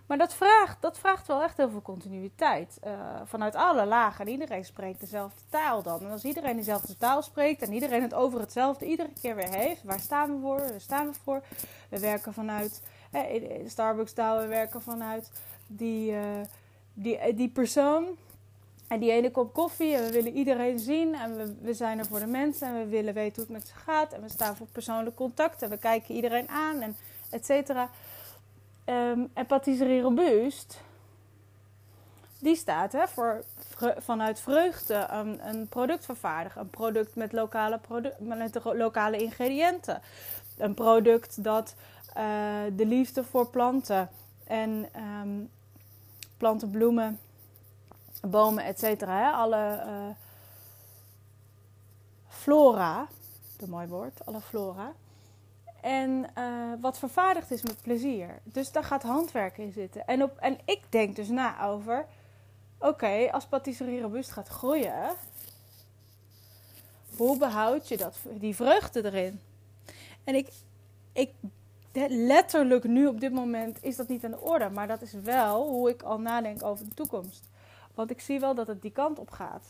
Maar 0.09 0.19
dat 0.19 0.35
vraagt, 0.35 0.83
dat 0.83 0.99
vraagt 0.99 1.27
wel 1.27 1.43
echt 1.43 1.57
heel 1.57 1.71
veel 1.71 1.83
continuïteit. 1.83 2.79
Uh, 2.87 2.93
vanuit 3.25 3.55
alle 3.55 3.87
lagen. 3.87 4.27
En 4.27 4.33
iedereen 4.33 4.65
spreekt 4.65 5.01
dezelfde 5.01 5.43
taal 5.49 5.83
dan. 5.83 6.01
En 6.01 6.11
als 6.11 6.25
iedereen 6.25 6.57
dezelfde 6.57 6.97
taal 6.97 7.23
spreekt 7.23 7.63
en 7.63 7.73
iedereen 7.73 8.03
het 8.03 8.15
over 8.15 8.41
hetzelfde 8.41 8.87
iedere 8.87 9.13
keer 9.21 9.35
weer 9.35 9.55
heeft. 9.55 9.83
Waar 9.83 10.01
staan 10.01 10.35
we 10.35 10.41
voor? 10.41 10.59
Waar 10.59 10.81
staan 10.81 11.07
we 11.07 11.15
voor? 11.25 11.43
We 11.89 11.99
werken 11.99 12.33
vanuit 12.33 12.83
eh, 12.83 12.89
Starbucks 13.67 14.13
taal. 14.13 14.39
We 14.41 14.47
werken 14.47 14.83
vanuit 14.83 15.31
die, 15.67 16.13
uh, 16.13 16.21
die, 16.95 17.35
die 17.35 17.49
persoon. 17.49 18.07
En 18.89 19.01
die 19.01 19.11
ene 19.11 19.31
kop 19.31 19.53
koffie. 19.53 19.95
En 19.95 20.05
we 20.05 20.13
willen 20.13 20.33
iedereen 20.33 20.79
zien. 20.79 21.15
En 21.15 21.37
we, 21.37 21.55
we 21.61 21.75
zijn 21.75 21.99
er 21.99 22.07
voor 22.07 22.19
de 22.19 22.27
mensen. 22.27 22.69
En 22.69 22.79
we 22.79 22.87
willen 22.87 23.15
weten 23.15 23.35
hoe 23.35 23.45
het 23.45 23.63
met 23.63 23.67
ze 23.67 23.75
gaat. 23.75 24.13
En 24.13 24.23
we 24.23 24.29
staan 24.29 24.57
voor 24.57 24.67
persoonlijk 24.73 25.17
contact. 25.17 25.63
En 25.63 25.71
we 25.71 25.77
kijken 25.77 26.15
iedereen 26.15 26.49
aan. 26.49 26.81
En 26.81 26.97
et 27.31 27.47
cetera. 27.47 27.91
Um, 28.85 29.31
en 29.35 29.47
patisserie 29.47 30.01
robuust, 30.01 30.81
die 32.39 32.57
staat 32.57 32.93
hè, 32.93 33.09
voor 33.09 33.45
vanuit 33.99 34.41
vreugde 34.41 35.07
een, 35.11 35.49
een, 35.49 35.69
product 35.69 36.05
vervaardigen. 36.05 36.61
Een 36.61 36.71
product 36.71 37.15
met 37.15 37.33
lokale, 37.33 37.81
met 38.19 38.59
lokale 38.65 39.17
ingrediënten. 39.17 40.01
Een 40.59 40.75
product 40.75 41.45
dat 41.45 41.75
uh, 42.19 42.25
de 42.73 42.87
liefde 42.87 43.25
voor 43.25 43.47
planten 43.47 44.11
en 44.45 44.89
um, 44.97 45.51
planten, 46.37 46.71
bloemen, 46.71 47.19
bomen, 48.21 48.65
et 48.65 48.79
cetera. 48.79 49.33
Alle 49.33 49.83
uh, 49.87 50.15
flora, 52.29 53.07
de 53.57 53.69
mooi 53.69 53.87
woord, 53.87 54.27
alle 54.27 54.41
flora 54.41 54.93
en 55.81 56.27
uh, 56.39 56.73
wat 56.81 56.99
vervaardigd 56.99 57.51
is 57.51 57.63
met 57.63 57.83
plezier. 57.83 58.41
Dus 58.45 58.73
daar 58.73 58.85
gaat 58.85 59.03
handwerk 59.03 59.59
in 59.59 59.73
zitten. 59.73 60.07
En, 60.07 60.23
op, 60.23 60.39
en 60.39 60.59
ik 60.65 60.83
denk 60.89 61.17
dus 61.17 61.29
na 61.29 61.67
over: 61.67 62.07
oké, 62.79 63.29
als 63.33 63.47
patisserie 63.47 64.01
robuust 64.01 64.31
gaat 64.31 64.49
groeien, 64.49 65.15
hoe 67.17 67.39
behoud 67.39 67.89
je 67.89 67.97
dat, 67.97 68.17
die 68.33 68.55
vreugde 68.55 69.05
erin? 69.05 69.41
En 70.25 70.35
ik, 70.35 70.53
ik, 71.13 71.33
letterlijk 72.09 72.85
nu 72.85 73.07
op 73.07 73.21
dit 73.21 73.33
moment 73.33 73.83
is 73.83 73.97
dat 73.97 74.09
niet 74.09 74.25
aan 74.25 74.31
de 74.31 74.41
orde, 74.41 74.71
maar 74.71 74.87
dat 74.87 75.03
is 75.03 75.13
wel 75.13 75.69
hoe 75.69 75.91
ik 75.91 76.03
al 76.03 76.21
nadenk 76.21 76.63
over 76.63 76.85
de 76.85 76.95
toekomst. 76.95 77.51
Want 77.95 78.11
ik 78.11 78.21
zie 78.21 78.41
wel 78.41 78.55
dat 78.55 78.67
het 78.67 78.83
die 78.83 78.93
kant 78.93 79.19
op 79.19 79.31
gaat. 79.31 79.67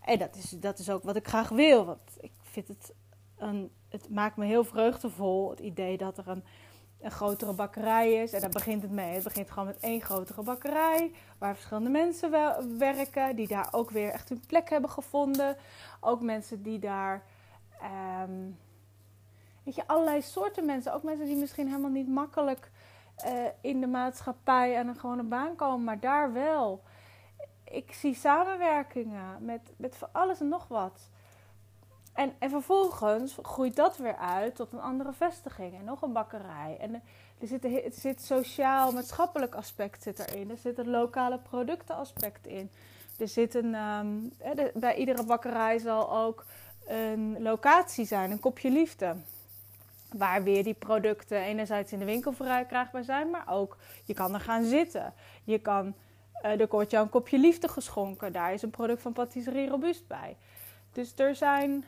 En 0.00 0.18
dat 0.18 0.36
is, 0.36 0.50
dat 0.50 0.78
is 0.78 0.90
ook 0.90 1.02
wat 1.02 1.16
ik 1.16 1.28
graag 1.28 1.48
wil, 1.48 1.84
want 1.84 2.16
ik 2.20 2.32
vind 2.42 2.68
het 2.68 2.92
een 3.36 3.70
het 3.88 4.10
maakt 4.10 4.36
me 4.36 4.44
heel 4.44 4.64
vreugdevol, 4.64 5.50
het 5.50 5.60
idee 5.60 5.96
dat 5.96 6.18
er 6.18 6.28
een, 6.28 6.44
een 7.00 7.10
grotere 7.10 7.52
bakkerij 7.52 8.12
is. 8.12 8.32
En 8.32 8.40
daar 8.40 8.50
begint 8.50 8.82
het 8.82 8.90
mee. 8.90 9.14
Het 9.14 9.24
begint 9.24 9.50
gewoon 9.50 9.68
met 9.68 9.78
één 9.80 10.00
grotere 10.00 10.42
bakkerij, 10.42 11.12
waar 11.38 11.54
verschillende 11.54 11.90
mensen 11.90 12.30
werken, 12.78 13.36
die 13.36 13.48
daar 13.48 13.68
ook 13.70 13.90
weer 13.90 14.10
echt 14.10 14.28
hun 14.28 14.42
plek 14.46 14.70
hebben 14.70 14.90
gevonden. 14.90 15.56
Ook 16.00 16.20
mensen 16.20 16.62
die 16.62 16.78
daar. 16.78 17.22
Um, 18.28 18.58
weet 19.68 19.76
je, 19.76 19.86
allerlei 19.86 20.22
soorten 20.22 20.64
mensen. 20.64 20.94
Ook 20.94 21.02
mensen 21.02 21.26
die 21.26 21.36
misschien 21.36 21.66
helemaal 21.66 21.90
niet 21.90 22.08
makkelijk 22.08 22.70
uh, 23.24 23.30
in 23.60 23.80
de 23.80 23.86
maatschappij 23.86 24.78
aan 24.78 24.88
een 24.88 24.98
gewone 24.98 25.22
baan 25.22 25.56
komen, 25.56 25.84
maar 25.84 26.00
daar 26.00 26.32
wel. 26.32 26.82
Ik 27.64 27.92
zie 27.92 28.14
samenwerkingen 28.14 29.44
met, 29.44 29.60
met 29.76 29.96
alles 30.12 30.40
en 30.40 30.48
nog 30.48 30.68
wat. 30.68 31.08
En, 32.12 32.32
en 32.38 32.50
vervolgens 32.50 33.38
groeit 33.42 33.76
dat 33.76 33.96
weer 33.96 34.16
uit 34.16 34.54
tot 34.54 34.72
een 34.72 34.80
andere 34.80 35.12
vestiging 35.12 35.78
en 35.78 35.84
nog 35.84 36.02
een 36.02 36.12
bakkerij. 36.12 36.76
En 36.80 36.94
er 37.38 37.46
zit, 37.46 37.64
er 37.64 37.92
zit 37.92 38.22
sociaal-maatschappelijk 38.22 39.54
aspect 39.54 40.02
zit 40.02 40.18
erin. 40.18 40.50
Er 40.50 40.56
zit 40.56 40.78
een 40.78 40.90
lokale 40.90 41.38
productenaspect 41.38 42.46
in. 42.46 42.70
Er 43.18 43.28
zit 43.28 43.54
een, 43.54 43.74
um, 43.74 44.32
bij 44.74 44.96
iedere 44.96 45.24
bakkerij 45.24 45.78
zal 45.78 46.12
ook 46.12 46.44
een 46.86 47.42
locatie 47.42 48.04
zijn, 48.04 48.30
een 48.30 48.40
kopje 48.40 48.70
liefde. 48.70 49.16
Waar 50.16 50.42
weer 50.42 50.64
die 50.64 50.74
producten 50.74 51.42
enerzijds 51.42 51.92
in 51.92 51.98
de 51.98 52.04
winkel 52.04 52.32
verkrijgbaar 52.32 53.04
zijn, 53.04 53.30
maar 53.30 53.44
ook 53.48 53.76
je 54.04 54.14
kan 54.14 54.34
er 54.34 54.40
gaan 54.40 54.64
zitten. 54.64 55.14
Je 55.44 55.58
kan, 55.58 55.94
er 56.42 56.66
wordt 56.68 56.90
jou 56.90 57.04
een 57.04 57.10
kopje 57.10 57.38
liefde 57.38 57.68
geschonken. 57.68 58.32
Daar 58.32 58.52
is 58.52 58.62
een 58.62 58.70
product 58.70 59.02
van 59.02 59.12
Patisserie 59.12 59.68
Robuust 59.68 60.06
bij. 60.06 60.36
Dus 60.92 61.12
er 61.16 61.34
zijn 61.34 61.84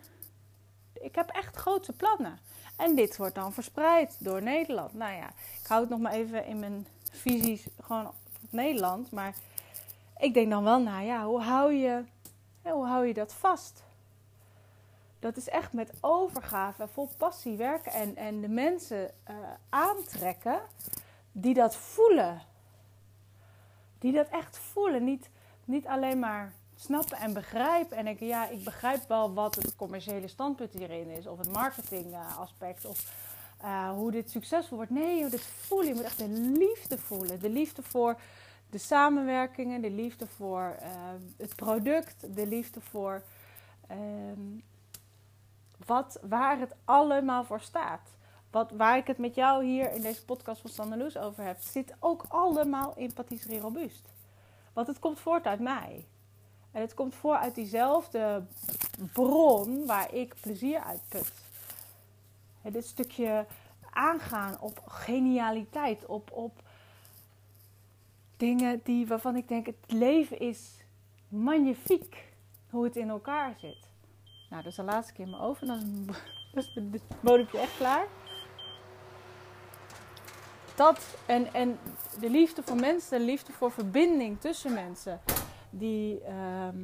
ik 1.01 1.15
heb 1.15 1.31
echt 1.31 1.57
grote 1.57 1.93
plannen. 1.93 2.39
En 2.77 2.95
dit 2.95 3.17
wordt 3.17 3.35
dan 3.35 3.53
verspreid 3.53 4.17
door 4.19 4.43
Nederland. 4.43 4.95
Nou 4.95 5.13
ja, 5.13 5.29
ik 5.63 5.67
hou 5.67 5.81
het 5.81 5.91
nog 5.91 6.01
maar 6.01 6.13
even 6.13 6.47
in 6.47 6.59
mijn 6.59 6.87
visies 7.11 7.67
gewoon 7.81 8.07
op 8.07 8.15
Nederland. 8.51 9.11
Maar 9.11 9.35
ik 10.19 10.35
denk 10.35 10.51
dan 10.51 10.65
wel, 10.65 10.81
nou 10.81 11.05
ja, 11.05 11.25
hoe 11.25 11.43
hou 11.43 11.73
je, 11.73 12.05
hoe 12.63 12.87
hou 12.87 13.07
je 13.07 13.15
dat 13.15 13.35
vast? 13.35 13.83
Dat 15.21 15.37
is 15.37 15.49
echt 15.49 15.73
met 15.73 15.93
overgave, 16.01 16.89
vol 16.89 17.09
passie 17.17 17.57
werken 17.57 17.93
en, 17.93 18.17
en 18.17 18.41
de 18.41 18.49
mensen 18.49 19.11
uh, 19.31 19.37
aantrekken 19.69 20.61
die 21.33 21.55
dat 21.55 21.77
voelen. 21.77 22.43
Die 23.99 24.13
dat 24.13 24.29
echt 24.29 24.59
voelen. 24.59 25.05
Niet, 25.05 25.31
niet 25.65 25.87
alleen 25.87 26.19
maar 26.19 26.53
snappen 26.75 27.19
en 27.19 27.33
begrijpen. 27.33 27.97
En 27.97 28.07
ik, 28.07 28.21
ja, 28.21 28.49
ik 28.49 28.65
begrijp 28.65 29.09
wel 29.09 29.33
wat 29.33 29.55
het 29.55 29.77
commerciële 29.77 30.29
standpunt 30.29 30.73
hierin 30.73 31.09
is. 31.09 31.27
Of 31.27 31.39
het 31.39 31.53
marketing 31.53 32.17
aspect. 32.39 32.85
Of 32.85 33.13
uh, 33.63 33.91
hoe 33.91 34.11
dit 34.11 34.31
succesvol 34.31 34.77
wordt. 34.77 34.93
Nee, 34.93 35.23
het 35.23 35.43
voelen. 35.43 35.89
Je 35.89 35.95
moet 35.95 36.05
echt 36.05 36.19
de 36.19 36.29
liefde 36.29 36.99
voelen. 36.99 37.41
De 37.41 37.51
liefde 37.51 37.83
voor 37.83 38.21
de 38.71 38.79
samenwerkingen. 38.79 39.81
De 39.81 39.91
liefde 39.91 40.27
voor 40.27 40.77
het 41.37 41.57
product. 41.57 42.35
De 42.35 42.47
liefde 42.47 42.81
voor 42.81 43.23
um, 43.91 44.63
wat, 45.87 46.19
waar 46.23 46.59
het 46.59 46.75
allemaal 46.85 47.45
voor 47.45 47.61
staat. 47.61 48.11
Wat, 48.51 48.71
waar 48.71 48.97
ik 48.97 49.07
het 49.07 49.19
met 49.19 49.35
jou 49.35 49.65
hier 49.65 49.93
in 49.93 50.03
deze 50.03 50.25
podcast 50.25 50.61
van 50.61 50.71
Sandeloes 50.71 51.17
over 51.17 51.45
heb, 51.45 51.61
zit 51.61 51.95
ook 51.99 52.25
allemaal 52.29 52.93
in 52.97 53.13
Patisserie 53.13 53.61
Robuust. 53.61 54.13
Want 54.73 54.87
het 54.87 54.99
komt 54.99 55.21
voort 55.21 55.47
uit 55.47 55.61
mij. 55.61 56.07
En 56.73 56.81
het 56.81 56.95
komt 56.95 57.15
voor 57.15 57.37
uit 57.37 57.55
diezelfde 57.55 58.43
bron 59.13 59.87
waar 59.87 60.15
ik 60.15 60.35
plezier 60.41 60.81
uit 60.81 61.01
put. 61.09 61.33
dit 62.63 62.87
stukje 62.87 63.47
aangaan 63.91 64.61
op 64.61 64.83
genialiteit, 64.87 66.07
op, 66.07 66.31
op 66.33 66.63
dingen 68.37 68.81
die, 68.85 69.07
waarvan 69.07 69.37
ik 69.37 69.49
denk: 69.49 69.67
het 69.67 69.93
leven 69.93 70.39
is 70.39 70.85
magnifiek 71.29 72.29
hoe 72.71 72.85
het 72.85 72.97
in 72.97 73.09
elkaar 73.09 73.55
zit. 73.59 73.90
Nou, 74.51 74.63
dat 74.63 74.71
is 74.71 74.75
de 74.77 74.83
laatste 74.83 75.13
keer 75.13 75.25
in 75.25 75.31
mijn 75.31 75.43
oven. 75.43 75.67
Dan 75.67 76.09
is 76.55 76.71
het 76.75 77.03
bodempje 77.21 77.59
echt 77.59 77.77
klaar. 77.77 78.07
Dat 80.75 81.17
en, 81.27 81.55
en 81.55 81.79
de 82.21 82.31
liefde 82.31 82.63
voor 82.63 82.77
mensen, 82.77 83.19
de 83.19 83.25
liefde 83.25 83.53
voor 83.53 83.71
verbinding 83.71 84.41
tussen 84.41 84.73
mensen 84.73 85.21
die, 85.71 86.21
ehm, 86.21 86.79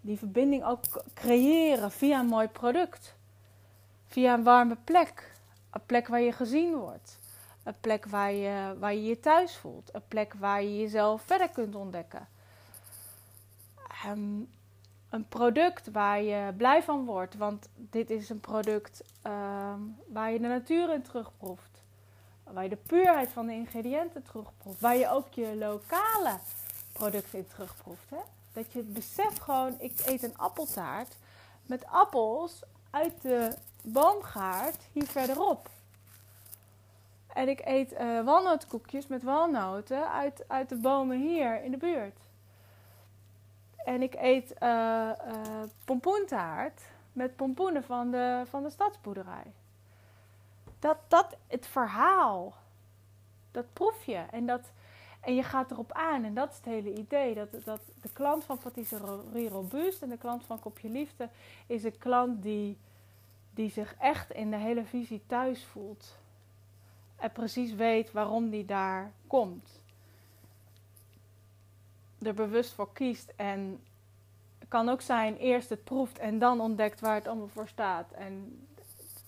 die 0.00 0.18
verbinding 0.18 0.64
ook 0.64 0.80
creëren 1.14 1.90
via 1.90 2.20
een 2.20 2.26
mooi 2.26 2.48
product. 2.48 3.14
Via 4.06 4.34
een 4.34 4.42
warme 4.42 4.76
plek. 4.84 5.32
Een 5.70 5.86
plek 5.86 6.08
waar 6.08 6.20
je 6.20 6.32
gezien 6.32 6.74
wordt. 6.74 7.18
Een 7.62 7.80
plek 7.80 8.06
waar 8.06 8.32
je 8.32 8.76
waar 8.78 8.94
je, 8.94 9.02
je 9.02 9.20
thuis 9.20 9.56
voelt. 9.56 9.94
Een 9.94 10.06
plek 10.08 10.34
waar 10.34 10.62
je 10.62 10.78
jezelf 10.78 11.22
verder 11.22 11.48
kunt 11.48 11.74
ontdekken. 11.74 12.28
Um, 14.06 14.48
een 15.12 15.28
product 15.28 15.90
waar 15.90 16.22
je 16.22 16.52
blij 16.56 16.82
van 16.82 17.04
wordt. 17.04 17.36
Want 17.36 17.68
dit 17.74 18.10
is 18.10 18.28
een 18.28 18.40
product 18.40 19.04
um, 19.26 19.96
waar 20.06 20.32
je 20.32 20.40
de 20.40 20.46
natuur 20.46 20.92
in 20.92 21.02
terugproeft. 21.02 21.82
Waar 22.42 22.62
je 22.62 22.68
de 22.68 22.76
puurheid 22.76 23.28
van 23.28 23.46
de 23.46 23.52
ingrediënten 23.52 24.22
terugproeft. 24.22 24.80
Waar 24.80 24.96
je 24.96 25.08
ook 25.08 25.32
je 25.32 25.56
lokale 25.56 26.38
producten 26.92 27.38
in 27.38 27.46
terugproeft. 27.46 28.10
Hè? 28.10 28.20
Dat 28.52 28.72
je 28.72 28.78
het 28.78 28.92
beseft 28.92 29.40
gewoon, 29.40 29.74
ik 29.78 30.00
eet 30.06 30.22
een 30.22 30.38
appeltaart 30.38 31.16
met 31.66 31.86
appels 31.86 32.62
uit 32.90 33.22
de 33.22 33.54
boomgaard 33.82 34.76
hier 34.92 35.06
verderop. 35.06 35.70
En 37.34 37.48
ik 37.48 37.60
eet 37.64 37.92
uh, 37.92 38.24
walnootkoekjes 38.24 39.06
met 39.06 39.22
walnoten 39.22 40.10
uit, 40.10 40.44
uit 40.48 40.68
de 40.68 40.76
bomen 40.76 41.20
hier 41.20 41.62
in 41.62 41.70
de 41.70 41.76
buurt. 41.76 42.18
En 43.84 44.02
ik 44.02 44.14
eet 44.14 44.54
uh, 44.62 45.10
pompoentaart 45.84 46.82
met 47.12 47.36
pompoenen 47.36 47.84
van 47.84 48.10
de, 48.10 48.42
van 48.48 48.62
de 48.62 48.70
stadsboerderij. 48.70 49.52
Dat, 50.78 50.96
dat, 51.08 51.36
het 51.46 51.66
verhaal, 51.66 52.54
dat 53.50 53.72
proef 53.72 54.04
je. 54.04 54.24
En, 54.30 54.46
dat, 54.46 54.72
en 55.20 55.34
je 55.34 55.42
gaat 55.42 55.70
erop 55.70 55.92
aan. 55.92 56.24
En 56.24 56.34
dat 56.34 56.50
is 56.50 56.56
het 56.56 56.64
hele 56.64 56.92
idee. 56.92 57.34
Dat, 57.34 57.64
dat 57.64 57.80
de 58.00 58.12
klant 58.12 58.44
van 58.44 58.58
Patisserie 58.58 59.48
Robuust 59.48 60.02
en 60.02 60.08
de 60.08 60.18
klant 60.18 60.44
van 60.44 60.60
Kopje 60.60 60.88
Liefde 60.88 61.28
is 61.66 61.84
een 61.84 61.98
klant 61.98 62.42
die, 62.42 62.78
die 63.50 63.70
zich 63.70 63.94
echt 63.98 64.30
in 64.30 64.50
de 64.50 64.56
hele 64.56 64.84
visie 64.84 65.22
thuis 65.26 65.64
voelt. 65.64 66.16
En 67.16 67.32
precies 67.32 67.74
weet 67.74 68.12
waarom 68.12 68.50
die 68.50 68.64
daar 68.64 69.12
komt. 69.26 69.81
Er 72.22 72.34
bewust 72.34 72.72
voor 72.72 72.92
kiest 72.92 73.32
en 73.36 73.84
kan 74.68 74.88
ook 74.88 75.00
zijn 75.00 75.36
eerst 75.36 75.68
het 75.68 75.84
proeft 75.84 76.18
en 76.18 76.38
dan 76.38 76.60
ontdekt 76.60 77.00
waar 77.00 77.14
het 77.14 77.26
allemaal 77.26 77.48
voor 77.48 77.68
staat. 77.68 78.12
En 78.12 78.66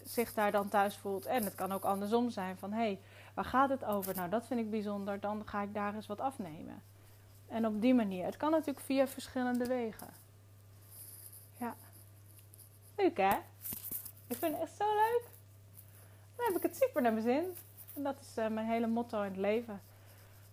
zich 0.05 0.35
daar 0.35 0.53
dan 0.53 0.69
thuis 0.69 0.97
voelt. 0.97 1.27
En 1.27 1.45
het 1.45 1.55
kan 1.55 1.73
ook 1.73 1.85
andersom 1.85 2.31
zijn 2.31 2.57
van 2.59 2.73
hé, 2.73 2.79
hey, 2.79 3.01
waar 3.35 3.45
gaat 3.45 3.71
het 3.71 3.85
over? 3.85 4.15
Nou, 4.15 4.29
dat 4.29 4.47
vind 4.47 4.61
ik 4.61 4.71
bijzonder, 4.71 5.21
dan 5.21 5.43
ga 5.45 5.63
ik 5.63 5.75
daar 5.75 5.95
eens 5.95 6.07
wat 6.07 6.21
afnemen. 6.21 6.83
En 7.49 7.67
op 7.67 7.81
die 7.81 7.95
manier. 7.95 8.25
Het 8.25 8.37
kan 8.37 8.51
natuurlijk 8.51 8.87
via 8.87 9.07
verschillende 9.07 9.67
wegen. 9.67 10.09
Ja. 11.57 11.75
Leuk 12.97 13.17
hè? 13.17 13.37
Ik 14.27 14.37
vind 14.37 14.53
het 14.53 14.63
echt 14.63 14.77
zo 14.77 14.85
leuk. 14.85 15.23
Dan 16.37 16.47
heb 16.47 16.57
ik 16.57 16.63
het 16.63 16.77
super 16.77 17.03
naar 17.03 17.13
mijn 17.13 17.25
zin. 17.25 17.45
En 17.95 18.03
dat 18.03 18.21
is 18.21 18.39
uh, 18.39 18.49
mijn 18.49 18.67
hele 18.67 18.87
motto 18.87 19.23
in 19.23 19.31
het 19.31 19.37
leven. 19.37 19.81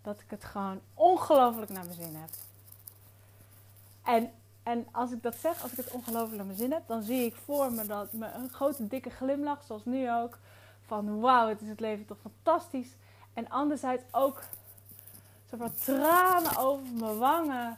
Dat 0.02 0.20
ik 0.20 0.30
het 0.30 0.44
gewoon 0.44 0.80
ongelooflijk 0.94 1.72
naar 1.72 1.84
mijn 1.84 1.96
zin 1.96 2.16
heb. 2.16 2.30
En 4.04 4.32
en 4.64 4.88
als 4.92 5.12
ik 5.12 5.24
dat 5.24 5.36
zeg, 5.36 5.62
als 5.62 5.72
ik 5.72 5.78
het 5.78 5.92
ongelooflijk 5.92 6.36
naar 6.36 6.46
mijn 6.46 6.58
zin 6.58 6.72
heb, 6.72 6.88
dan 6.88 7.04
zie 7.04 7.26
ik 7.26 7.36
voor 7.36 7.72
me 7.72 7.86
dat 7.86 8.14
me 8.14 8.32
een 8.32 8.50
grote 8.50 8.88
dikke 8.88 9.10
glimlach, 9.10 9.64
zoals 9.64 9.86
nu 9.86 10.12
ook, 10.12 10.38
van 10.86 11.20
wauw, 11.20 11.48
het 11.48 11.62
is 11.62 11.68
het 11.68 11.80
leven 11.80 12.06
toch 12.06 12.18
fantastisch. 12.22 12.90
En 13.34 13.50
anderzijds 13.50 14.04
ook 14.12 14.44
zo 15.50 15.58
tranen 15.84 16.58
over 16.58 16.86
mijn 16.88 17.18
wangen 17.18 17.78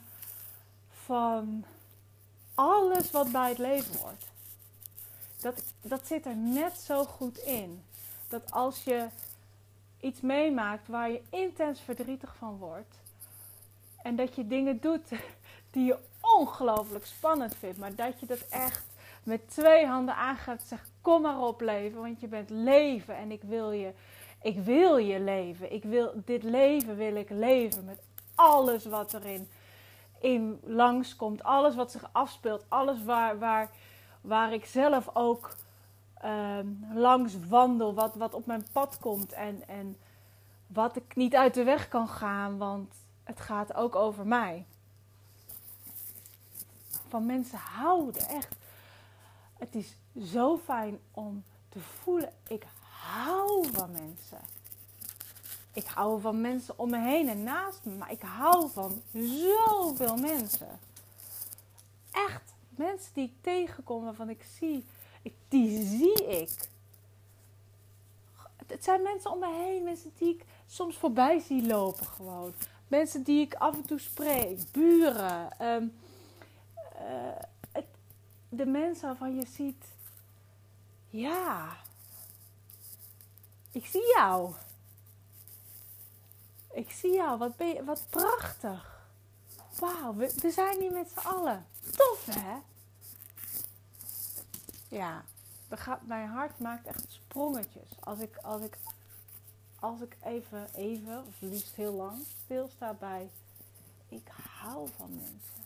van 1.03 1.65
alles 2.55 3.11
wat 3.11 3.31
bij 3.31 3.49
het 3.49 3.57
leven 3.57 3.99
hoort. 3.99 4.25
Dat, 5.41 5.63
dat 5.81 6.07
zit 6.07 6.25
er 6.25 6.35
net 6.35 6.77
zo 6.77 7.05
goed 7.05 7.37
in. 7.37 7.83
Dat 8.27 8.51
als 8.51 8.83
je 8.83 9.07
iets 10.03 10.21
meemaakt 10.21 10.87
waar 10.87 11.11
je 11.11 11.21
intens 11.29 11.79
verdrietig 11.79 12.35
van 12.35 12.57
wordt. 12.57 13.01
En 14.01 14.15
dat 14.15 14.35
je 14.35 14.47
dingen 14.47 14.79
doet 14.79 15.09
die 15.71 15.85
je 15.85 15.97
ongelooflijk 16.21 17.05
spannend 17.05 17.55
vindt. 17.55 17.77
Maar 17.77 17.95
dat 17.95 18.19
je 18.19 18.25
dat 18.25 18.47
echt 18.49 18.85
met 19.23 19.49
twee 19.49 19.85
handen 19.85 20.15
aangaat. 20.15 20.61
Zeg, 20.61 20.85
kom 21.01 21.21
maar 21.21 21.39
op 21.39 21.61
leven, 21.61 22.01
want 22.01 22.19
je 22.19 22.27
bent 22.27 22.49
leven 22.49 23.15
en 23.17 23.31
ik 23.31 23.41
wil 23.41 23.71
je, 23.71 23.93
ik 24.41 24.59
wil 24.59 24.97
je 24.97 25.19
leven. 25.19 25.73
Ik 25.73 25.83
wil, 25.83 26.11
dit 26.25 26.43
leven 26.43 26.95
wil 26.95 27.15
ik 27.15 27.29
leven 27.29 27.85
met 27.85 28.01
alles 28.35 28.85
wat 28.85 29.13
erin 29.13 29.49
in 30.19 30.59
langskomt. 30.63 31.43
Alles 31.43 31.75
wat 31.75 31.91
zich 31.91 32.09
afspeelt. 32.11 32.65
Alles 32.67 33.03
waar, 33.03 33.39
waar, 33.39 33.69
waar 34.21 34.53
ik 34.53 34.65
zelf 34.65 35.09
ook 35.13 35.55
ehm, 36.23 36.67
langs 36.93 37.33
wandel. 37.47 37.93
Wat, 37.93 38.15
wat 38.15 38.33
op 38.33 38.45
mijn 38.45 38.65
pad 38.71 38.97
komt. 38.99 39.31
En, 39.31 39.67
en 39.67 39.97
wat 40.67 40.95
ik 40.95 41.15
niet 41.15 41.35
uit 41.35 41.53
de 41.53 41.63
weg 41.63 41.87
kan 41.87 42.07
gaan. 42.07 42.57
Want 42.57 42.93
het 43.23 43.39
gaat 43.39 43.73
ook 43.73 43.95
over 43.95 44.27
mij 44.27 44.65
van 47.13 47.25
mensen 47.25 47.57
houden. 47.57 48.27
Echt. 48.27 48.55
Het 49.57 49.75
is 49.75 49.97
zo 50.31 50.57
fijn 50.57 50.99
om 51.11 51.43
te 51.69 51.79
voelen. 51.79 52.33
Ik 52.47 52.65
hou 52.89 53.67
van 53.71 53.91
mensen. 53.91 54.39
Ik 55.73 55.85
hou 55.85 56.21
van 56.21 56.41
mensen 56.41 56.79
om 56.79 56.89
me 56.89 56.99
heen 56.99 57.29
en 57.29 57.43
naast 57.43 57.79
me. 57.83 57.95
Maar 57.95 58.11
ik 58.11 58.21
hou 58.21 58.69
van 58.71 59.01
zoveel 59.13 60.17
mensen. 60.17 60.79
Echt. 62.11 62.53
Mensen 62.69 63.13
die 63.13 63.25
ik 63.25 63.33
tegenkom 63.41 64.03
waarvan 64.03 64.29
ik 64.29 64.43
zie. 64.57 64.85
Die 65.47 65.85
zie 65.85 66.27
ik. 66.27 66.69
Het 68.67 68.83
zijn 68.83 69.01
mensen 69.01 69.31
om 69.31 69.39
me 69.39 69.53
heen. 69.53 69.83
Mensen 69.83 70.11
die 70.17 70.33
ik 70.33 70.45
soms 70.67 70.97
voorbij 70.97 71.39
zie 71.39 71.65
lopen 71.65 72.05
gewoon. 72.05 72.53
Mensen 72.87 73.23
die 73.23 73.41
ik 73.41 73.53
af 73.53 73.75
en 73.75 73.85
toe 73.85 73.99
spreek. 73.99 74.59
Buren. 74.71 75.59
Ehm, 75.59 75.87
het, 77.71 77.85
de 78.49 78.65
mensen 78.65 79.07
waarvan 79.07 79.35
je 79.35 79.45
ziet, 79.45 79.85
ja, 81.09 81.77
ik 83.71 83.85
zie 83.85 84.13
jou. 84.15 84.53
Ik 86.71 86.91
zie 86.91 87.13
jou, 87.13 87.37
wat, 87.37 87.55
ben 87.55 87.85
wat 87.85 88.05
prachtig. 88.09 89.07
Wauw, 89.79 90.15
we, 90.15 90.33
we 90.41 90.51
zijn 90.51 90.79
hier 90.79 90.91
met 90.91 91.09
z'n 91.09 91.27
allen. 91.27 91.65
Tof 91.95 92.25
hè? 92.25 92.57
Ja, 94.93 95.23
mijn 96.01 96.27
hart 96.27 96.59
maakt 96.59 96.87
echt 96.87 97.05
sprongetjes. 97.11 97.89
Als 97.99 98.19
ik, 98.19 98.37
als 98.37 98.61
ik, 98.61 98.77
als 99.79 100.01
ik 100.01 100.17
even, 100.23 100.67
even, 100.75 101.25
of 101.27 101.33
liefst 101.39 101.75
heel 101.75 101.93
lang, 101.93 102.25
stilsta 102.43 102.93
bij, 102.93 103.29
ik 104.09 104.27
hou 104.59 104.89
van 104.95 105.09
mensen. 105.09 105.63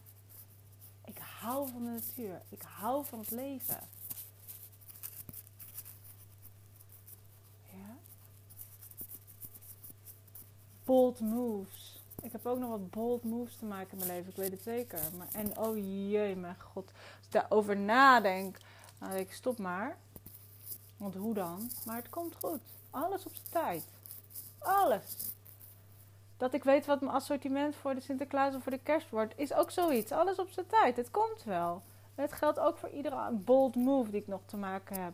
Ik 1.06 1.18
hou 1.18 1.70
van 1.70 1.84
de 1.84 1.90
natuur. 1.90 2.42
Ik 2.50 2.62
hou 2.62 3.06
van 3.06 3.20
het 3.20 3.32
leven. 3.32 3.80
Ja. 7.72 7.96
Bold 10.84 11.20
moves. 11.20 12.02
Ik 12.22 12.32
heb 12.32 12.46
ook 12.46 12.60
nog 12.60 12.70
wat 12.70 12.90
bold 12.90 13.24
moves 13.24 13.56
te 13.56 13.66
maken 13.66 13.92
in 13.92 13.98
mijn 13.98 14.10
leven. 14.10 14.30
Ik 14.30 14.36
weet 14.36 14.52
het 14.52 14.62
zeker. 14.62 15.00
Maar, 15.18 15.28
en 15.32 15.58
oh 15.58 15.78
jee, 15.78 16.36
mijn 16.36 16.60
god. 16.60 16.86
Als 16.86 17.26
ik 17.26 17.32
daarover 17.32 17.78
nadenk, 17.78 18.58
denk 19.00 19.14
ik 19.14 19.34
stop 19.34 19.58
maar. 19.58 19.98
Want 20.98 21.16
hoe 21.16 21.34
dan? 21.34 21.72
Maar 21.86 21.96
het 21.96 22.10
komt 22.10 22.36
goed. 22.36 22.60
Alles 22.90 23.26
op 23.26 23.34
zijn 23.34 23.50
tijd. 23.50 23.84
Alles. 24.60 25.16
Dat 26.38 26.54
ik 26.54 26.64
weet 26.64 26.86
wat 26.86 27.02
mijn 27.02 27.14
assortiment 27.14 27.76
voor 27.76 27.96
de 27.96 28.02
Sinterklaas 28.02 28.56
of 28.56 28.64
voor 28.64 28.72
de 28.72 28.78
kerst 28.84 29.10
wordt, 29.10 29.34
is 29.38 29.54
ook 29.54 29.72
zoiets. 29.72 30.12
Alles 30.12 30.40
op 30.40 30.50
zijn 30.50 30.68
tijd. 30.68 30.98
Het 30.98 31.12
komt 31.12 31.44
wel. 31.44 31.82
Het 32.16 32.34
geldt 32.34 32.60
ook 32.60 32.78
voor 32.78 32.90
iedere 32.90 33.32
bold 33.32 33.76
move 33.76 34.12
die 34.12 34.22
ik 34.22 34.28
nog 34.28 34.42
te 34.46 34.58
maken 34.58 35.04
heb. 35.04 35.14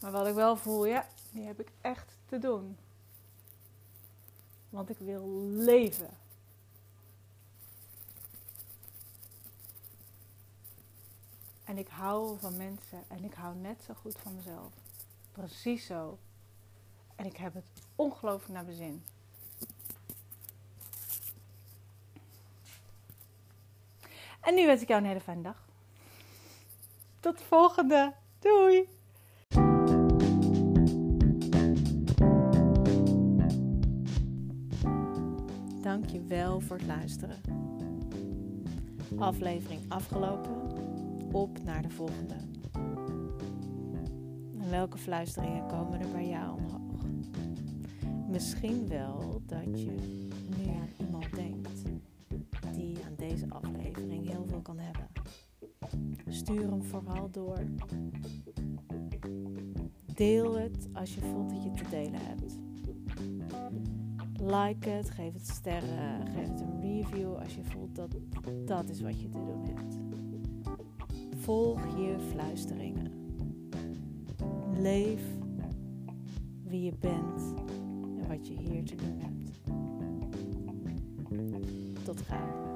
Maar 0.00 0.10
wat 0.10 0.26
ik 0.26 0.34
wel 0.34 0.56
voel, 0.56 0.84
ja, 0.84 1.06
die 1.30 1.46
heb 1.46 1.60
ik 1.60 1.68
echt 1.80 2.16
te 2.26 2.38
doen. 2.38 2.76
Want 4.68 4.90
ik 4.90 4.98
wil 4.98 5.28
leven. 5.46 6.19
En 11.70 11.78
ik 11.78 11.88
hou 11.88 12.38
van 12.38 12.56
mensen 12.56 13.04
en 13.08 13.24
ik 13.24 13.34
hou 13.34 13.56
net 13.56 13.82
zo 13.82 13.94
goed 13.94 14.16
van 14.18 14.34
mezelf. 14.34 14.72
Precies 15.32 15.86
zo. 15.86 16.18
En 17.16 17.26
ik 17.26 17.36
heb 17.36 17.54
het 17.54 17.66
ongelooflijk 17.96 18.52
naar 18.52 18.64
mijn 18.64 18.76
zin. 18.76 19.04
En 24.40 24.54
nu 24.54 24.66
wens 24.66 24.82
ik 24.82 24.88
jou 24.88 25.00
een 25.00 25.06
hele 25.06 25.20
fijne 25.20 25.42
dag. 25.42 25.68
Tot 27.20 27.38
de 27.38 27.44
volgende. 27.44 28.14
Doei! 28.38 28.88
Dankjewel 35.82 36.60
voor 36.60 36.76
het 36.76 36.86
luisteren. 36.86 37.40
Aflevering 39.18 39.80
afgelopen. 39.88 40.89
Op 41.32 41.62
naar 41.64 41.82
de 41.82 41.90
volgende. 41.90 42.34
En 44.58 44.70
welke 44.70 44.98
fluisteringen 44.98 45.66
komen 45.66 46.00
er 46.00 46.10
bij 46.12 46.28
jou 46.28 46.58
omhoog? 46.58 47.04
Misschien 48.28 48.88
wel 48.88 49.42
dat 49.46 49.80
je 49.80 49.94
nu 50.56 50.68
aan 50.68 51.06
iemand 51.06 51.34
denkt 51.34 51.82
die 52.72 53.04
aan 53.04 53.14
deze 53.16 53.46
aflevering 53.48 54.28
heel 54.28 54.46
veel 54.48 54.60
kan 54.60 54.78
hebben. 54.78 55.06
Stuur 56.28 56.70
hem 56.70 56.82
vooral 56.82 57.30
door. 57.30 57.58
Deel 60.14 60.58
het 60.58 60.88
als 60.92 61.14
je 61.14 61.20
voelt 61.20 61.50
dat 61.50 61.62
je 61.62 61.70
te 61.70 61.84
delen 61.90 62.20
hebt. 62.22 62.58
Like 64.42 64.88
het, 64.88 65.10
geef 65.10 65.32
het 65.32 65.48
sterren, 65.48 66.26
geef 66.26 66.48
het 66.48 66.60
een 66.60 66.80
review 66.80 67.34
als 67.34 67.54
je 67.54 67.64
voelt 67.64 67.96
dat 67.96 68.16
dat 68.64 68.88
is 68.88 69.00
wat 69.00 69.20
je 69.20 69.28
te 69.28 69.44
doen 69.44 69.64
hebt. 69.64 69.99
Volg 71.40 71.80
je 71.96 72.16
fluisteringen. 72.30 73.12
Leef 74.76 75.22
wie 76.62 76.82
je 76.82 76.92
bent 77.00 77.54
en 78.18 78.28
wat 78.28 78.46
je 78.46 78.54
hier 78.58 78.84
te 78.84 78.94
doen 78.94 79.18
hebt. 79.18 79.60
Tot 82.04 82.20
gauw. 82.20 82.69